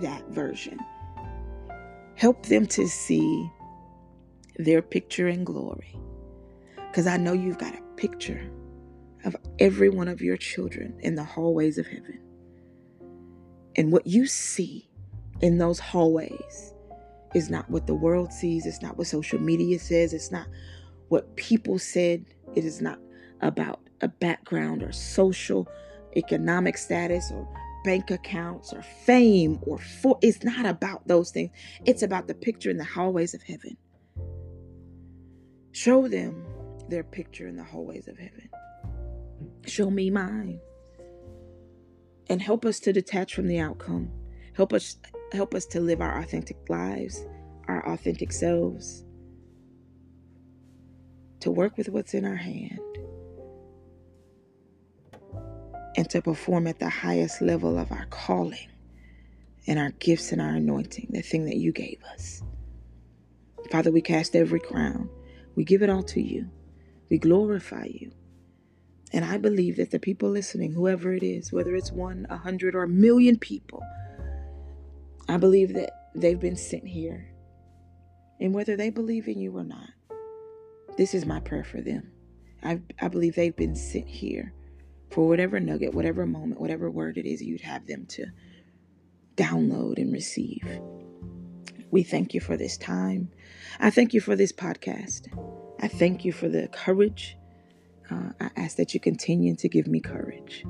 that 0.00 0.26
version. 0.28 0.78
Help 2.14 2.46
them 2.46 2.66
to 2.66 2.88
see 2.88 3.50
their 4.56 4.82
picture 4.82 5.28
in 5.28 5.44
glory. 5.44 5.98
Because 6.76 7.06
I 7.06 7.16
know 7.16 7.32
you've 7.32 7.58
got 7.58 7.74
a 7.74 7.82
picture 7.96 8.50
of 9.24 9.36
every 9.58 9.88
one 9.88 10.08
of 10.08 10.20
your 10.20 10.36
children 10.36 10.98
in 11.00 11.14
the 11.14 11.24
hallways 11.24 11.78
of 11.78 11.86
heaven. 11.86 12.20
And 13.76 13.92
what 13.92 14.06
you 14.06 14.26
see 14.26 14.90
in 15.40 15.58
those 15.58 15.78
hallways 15.78 16.74
is 17.34 17.48
not 17.48 17.70
what 17.70 17.86
the 17.86 17.94
world 17.94 18.32
sees, 18.32 18.66
it's 18.66 18.82
not 18.82 18.98
what 18.98 19.06
social 19.06 19.38
media 19.38 19.78
says, 19.78 20.12
it's 20.12 20.32
not 20.32 20.48
what 21.08 21.36
people 21.36 21.78
said, 21.78 22.24
it 22.54 22.64
is 22.64 22.80
not 22.80 22.98
about 23.40 23.80
a 24.00 24.08
background 24.08 24.82
or 24.82 24.92
social 24.92 25.68
economic 26.16 26.76
status 26.76 27.30
or 27.30 27.48
bank 27.84 28.10
accounts 28.10 28.72
or 28.72 28.82
fame 28.82 29.58
or 29.62 29.78
for 29.78 30.18
it's 30.22 30.44
not 30.44 30.66
about 30.66 31.06
those 31.06 31.30
things. 31.30 31.50
It's 31.84 32.02
about 32.02 32.28
the 32.28 32.34
picture 32.34 32.70
in 32.70 32.76
the 32.76 32.84
hallways 32.84 33.34
of 33.34 33.42
heaven. 33.42 33.76
Show 35.72 36.08
them 36.08 36.44
their 36.88 37.04
picture 37.04 37.46
in 37.46 37.56
the 37.56 37.64
hallways 37.64 38.08
of 38.08 38.18
heaven. 38.18 38.48
Show 39.66 39.90
me 39.90 40.10
mine. 40.10 40.60
And 42.28 42.40
help 42.40 42.64
us 42.64 42.80
to 42.80 42.92
detach 42.92 43.34
from 43.34 43.48
the 43.48 43.58
outcome. 43.58 44.10
Help 44.54 44.72
us 44.72 44.96
help 45.32 45.54
us 45.54 45.64
to 45.66 45.80
live 45.80 46.00
our 46.00 46.20
authentic 46.20 46.56
lives 46.68 47.24
our 47.70 47.88
authentic 47.88 48.32
selves. 48.32 49.04
To 51.40 51.50
work 51.50 51.78
with 51.78 51.88
what's 51.88 52.14
in 52.14 52.24
our 52.24 52.36
hand 52.36 52.80
and 56.00 56.08
to 56.08 56.22
perform 56.22 56.66
at 56.66 56.78
the 56.78 56.88
highest 56.88 57.42
level 57.42 57.78
of 57.78 57.92
our 57.92 58.06
calling 58.06 58.70
and 59.66 59.78
our 59.78 59.90
gifts 59.98 60.32
and 60.32 60.40
our 60.40 60.54
anointing, 60.54 61.06
the 61.10 61.20
thing 61.20 61.44
that 61.44 61.58
you 61.58 61.72
gave 61.72 62.02
us. 62.14 62.42
Father, 63.70 63.92
we 63.92 64.00
cast 64.00 64.34
every 64.34 64.60
crown, 64.60 65.10
we 65.56 65.62
give 65.62 65.82
it 65.82 65.90
all 65.90 66.02
to 66.04 66.22
you, 66.22 66.48
we 67.10 67.18
glorify 67.18 67.84
you. 67.84 68.12
And 69.12 69.26
I 69.26 69.36
believe 69.36 69.76
that 69.76 69.90
the 69.90 69.98
people 69.98 70.30
listening, 70.30 70.72
whoever 70.72 71.12
it 71.12 71.22
is, 71.22 71.52
whether 71.52 71.76
it's 71.76 71.92
one, 71.92 72.26
a 72.30 72.38
hundred, 72.38 72.74
or 72.74 72.84
a 72.84 72.88
million 72.88 73.38
people, 73.38 73.82
I 75.28 75.36
believe 75.36 75.74
that 75.74 75.90
they've 76.14 76.40
been 76.40 76.56
sent 76.56 76.86
here. 76.86 77.30
And 78.40 78.54
whether 78.54 78.74
they 78.74 78.88
believe 78.88 79.28
in 79.28 79.38
you 79.38 79.54
or 79.54 79.64
not, 79.64 79.90
this 80.96 81.12
is 81.12 81.26
my 81.26 81.40
prayer 81.40 81.64
for 81.64 81.82
them. 81.82 82.10
I, 82.62 82.80
I 83.02 83.08
believe 83.08 83.34
they've 83.34 83.54
been 83.54 83.76
sent 83.76 84.08
here 84.08 84.54
for 85.10 85.26
whatever 85.26 85.58
nugget, 85.60 85.94
whatever 85.94 86.26
moment, 86.26 86.60
whatever 86.60 86.90
word 86.90 87.18
it 87.18 87.26
is 87.26 87.42
you'd 87.42 87.60
have 87.60 87.86
them 87.86 88.06
to 88.06 88.26
download 89.36 89.98
and 89.98 90.12
receive. 90.12 90.80
We 91.90 92.02
thank 92.02 92.34
you 92.34 92.40
for 92.40 92.56
this 92.56 92.76
time. 92.76 93.30
I 93.80 93.90
thank 93.90 94.14
you 94.14 94.20
for 94.20 94.36
this 94.36 94.52
podcast. 94.52 95.28
I 95.80 95.88
thank 95.88 96.24
you 96.24 96.32
for 96.32 96.48
the 96.48 96.68
courage. 96.68 97.36
Uh, 98.10 98.30
I 98.40 98.50
ask 98.56 98.76
that 98.76 98.94
you 98.94 99.00
continue 99.00 99.56
to 99.56 99.68
give 99.68 99.86
me 99.86 100.00
courage 100.00 100.64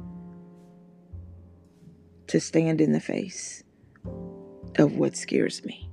to 2.29 2.41
stand 2.41 2.81
in 2.81 2.93
the 2.93 3.01
face 3.01 3.65
of 4.79 4.97
what 4.97 5.17
scares 5.17 5.65
me. 5.65 5.90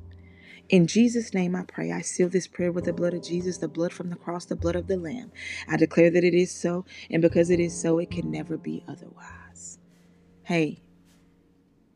In 0.69 0.85
Jesus' 0.85 1.33
name 1.33 1.55
I 1.55 1.63
pray. 1.63 1.91
I 1.93 2.01
seal 2.01 2.27
this 2.27 2.47
prayer 2.47 2.71
with 2.73 2.85
the 2.85 2.93
blood 2.93 3.13
of 3.13 3.23
Jesus, 3.23 3.57
the 3.57 3.69
blood 3.69 3.93
from 3.93 4.09
the 4.09 4.17
cross, 4.17 4.45
the 4.45 4.55
blood 4.55 4.75
of 4.75 4.87
the 4.87 4.97
Lamb. 4.97 5.31
I 5.67 5.77
declare 5.77 6.09
that 6.11 6.25
it 6.25 6.33
is 6.33 6.51
so, 6.51 6.83
and 7.09 7.21
because 7.21 7.49
it 7.49 7.59
is 7.59 7.79
so, 7.79 7.99
it 7.99 8.11
can 8.11 8.29
never 8.29 8.57
be 8.57 8.83
otherwise. 8.87 9.79
Hey, 10.43 10.81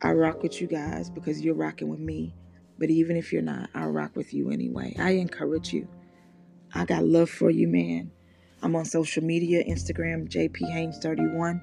I 0.01 0.13
rock 0.13 0.41
with 0.41 0.61
you 0.61 0.67
guys 0.67 1.09
because 1.09 1.41
you're 1.41 1.53
rocking 1.53 1.89
with 1.89 1.99
me. 1.99 2.33
But 2.79 2.89
even 2.89 3.17
if 3.17 3.33
you're 3.33 3.41
not, 3.41 3.69
I'll 3.75 3.91
rock 3.91 4.15
with 4.15 4.33
you 4.33 4.49
anyway. 4.49 4.95
I 4.97 5.11
encourage 5.11 5.73
you. 5.73 5.87
I 6.73 6.85
got 6.85 7.03
love 7.03 7.29
for 7.29 7.49
you, 7.49 7.67
man. 7.67 8.11
I'm 8.63 8.75
on 8.75 8.85
social 8.85 9.23
media 9.23 9.63
Instagram, 9.63 10.29
JP 10.29 10.61
Haynes31. 10.61 11.61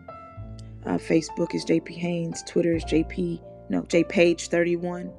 Uh, 0.85 0.99
Facebook 0.99 1.55
is 1.55 1.65
JP 1.65 1.89
Haynes. 1.97 2.43
Twitter 2.45 2.75
is 2.75 2.85
JP, 2.85 3.41
no, 3.71 3.83
JPage31. 3.83 5.13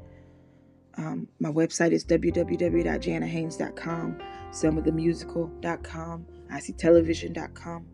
Um, 1.00 1.28
my 1.40 1.50
website 1.50 1.94
is 1.94 2.04
www.janahaynes.com, 2.04 4.18
selmathemusical.com, 4.52 6.26
ictelevision.com. 6.52 7.86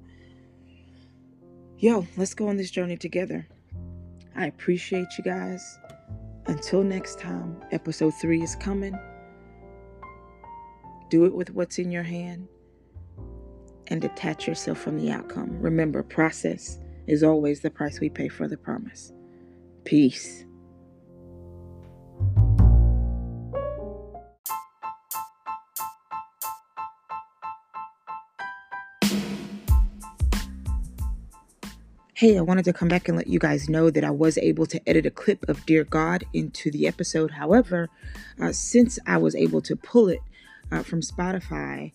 Yo, 1.77 2.07
let's 2.17 2.33
go 2.33 2.47
on 2.47 2.57
this 2.57 2.71
journey 2.71 2.97
together. 2.97 3.47
I 4.35 4.47
appreciate 4.47 5.19
you 5.19 5.23
guys. 5.23 5.77
Until 6.47 6.83
next 6.83 7.19
time, 7.19 7.61
episode 7.71 8.15
three 8.15 8.41
is 8.41 8.55
coming. 8.55 8.97
Do 11.11 11.25
it 11.25 11.35
with 11.35 11.51
what's 11.51 11.77
in 11.77 11.91
your 11.91 12.01
hand 12.01 12.47
and 13.87 14.01
detach 14.01 14.47
yourself 14.47 14.79
from 14.79 14.97
the 14.97 15.11
outcome. 15.11 15.59
Remember, 15.59 16.01
process 16.01 16.79
is 17.05 17.21
always 17.21 17.59
the 17.59 17.69
price 17.69 17.99
we 17.99 18.09
pay 18.09 18.29
for 18.29 18.47
the 18.47 18.57
promise. 18.57 19.13
Peace. 19.83 20.45
Hey, 32.17 32.37
I 32.37 32.41
wanted 32.41 32.63
to 32.63 32.71
come 32.71 32.87
back 32.87 33.09
and 33.09 33.17
let 33.17 33.27
you 33.27 33.39
guys 33.39 33.67
know 33.67 33.89
that 33.89 34.05
I 34.05 34.09
was 34.09 34.37
able 34.37 34.65
to 34.67 34.79
edit 34.87 35.05
a 35.05 35.11
clip 35.11 35.49
of 35.49 35.65
Dear 35.65 35.83
God 35.83 36.23
into 36.31 36.71
the 36.71 36.87
episode. 36.87 37.31
However, 37.31 37.89
uh, 38.41 38.53
since 38.53 38.97
I 39.05 39.17
was 39.17 39.35
able 39.35 39.61
to 39.63 39.75
pull 39.75 40.07
it 40.07 40.21
uh, 40.71 40.81
from 40.81 41.01
Spotify, 41.01 41.91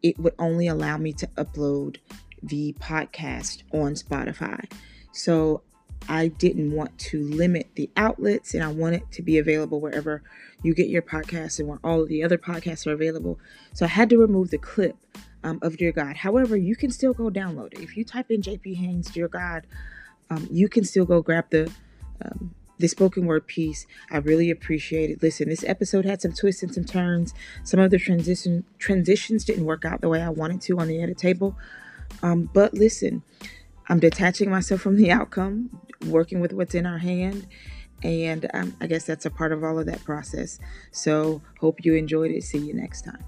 it 0.00 0.16
would 0.20 0.34
only 0.38 0.68
allow 0.68 0.96
me 0.96 1.12
to 1.14 1.26
upload 1.36 1.96
the 2.40 2.76
podcast 2.78 3.64
on 3.72 3.94
Spotify. 3.94 4.70
So 5.10 5.62
I 6.08 6.28
didn't 6.28 6.70
want 6.70 6.96
to 7.10 7.24
limit 7.24 7.68
the 7.74 7.90
outlets 7.96 8.54
and 8.54 8.62
I 8.62 8.68
want 8.68 8.94
it 8.94 9.10
to 9.10 9.22
be 9.22 9.38
available 9.38 9.80
wherever 9.80 10.22
you 10.62 10.72
get 10.72 10.86
your 10.86 11.02
podcasts 11.02 11.58
and 11.58 11.66
where 11.66 11.80
all 11.82 12.06
the 12.06 12.22
other 12.22 12.38
podcasts 12.38 12.86
are 12.86 12.92
available. 12.92 13.40
So 13.74 13.86
I 13.86 13.88
had 13.88 14.08
to 14.10 14.18
remove 14.18 14.50
the 14.50 14.58
clip 14.58 14.96
um, 15.44 15.58
of 15.62 15.76
Dear 15.76 15.92
God. 15.92 16.16
However, 16.16 16.56
you 16.56 16.76
can 16.76 16.90
still 16.90 17.12
go 17.12 17.30
download 17.30 17.74
it. 17.74 17.80
If 17.80 17.96
you 17.96 18.04
type 18.04 18.30
in 18.30 18.42
JP 18.42 18.76
Haynes 18.76 19.10
Dear 19.10 19.28
God, 19.28 19.66
um, 20.30 20.46
you 20.50 20.68
can 20.68 20.84
still 20.84 21.04
go 21.04 21.22
grab 21.22 21.46
the 21.50 21.70
um, 22.24 22.54
the 22.78 22.88
spoken 22.88 23.26
word 23.26 23.46
piece. 23.46 23.86
I 24.10 24.18
really 24.18 24.50
appreciate 24.50 25.10
it. 25.10 25.22
Listen, 25.22 25.48
this 25.48 25.64
episode 25.64 26.04
had 26.04 26.22
some 26.22 26.32
twists 26.32 26.62
and 26.62 26.72
some 26.72 26.84
turns. 26.84 27.34
Some 27.64 27.80
of 27.80 27.90
the 27.90 27.98
transition 27.98 28.64
transitions 28.78 29.44
didn't 29.44 29.64
work 29.64 29.84
out 29.84 30.00
the 30.00 30.08
way 30.08 30.22
I 30.22 30.30
wanted 30.30 30.60
to 30.62 30.78
on 30.78 30.88
the 30.88 31.02
edit 31.02 31.18
table. 31.18 31.56
Um, 32.22 32.48
but 32.52 32.74
listen, 32.74 33.22
I'm 33.88 33.98
detaching 33.98 34.50
myself 34.50 34.80
from 34.80 34.96
the 34.96 35.10
outcome, 35.10 35.80
working 36.06 36.40
with 36.40 36.52
what's 36.52 36.74
in 36.74 36.86
our 36.86 36.98
hand. 36.98 37.46
And 38.02 38.48
um, 38.54 38.76
I 38.80 38.86
guess 38.86 39.04
that's 39.04 39.26
a 39.26 39.30
part 39.30 39.50
of 39.50 39.64
all 39.64 39.78
of 39.78 39.86
that 39.86 40.04
process. 40.04 40.60
So, 40.92 41.42
hope 41.58 41.84
you 41.84 41.94
enjoyed 41.94 42.30
it. 42.30 42.44
See 42.44 42.58
you 42.58 42.72
next 42.72 43.02
time. 43.02 43.24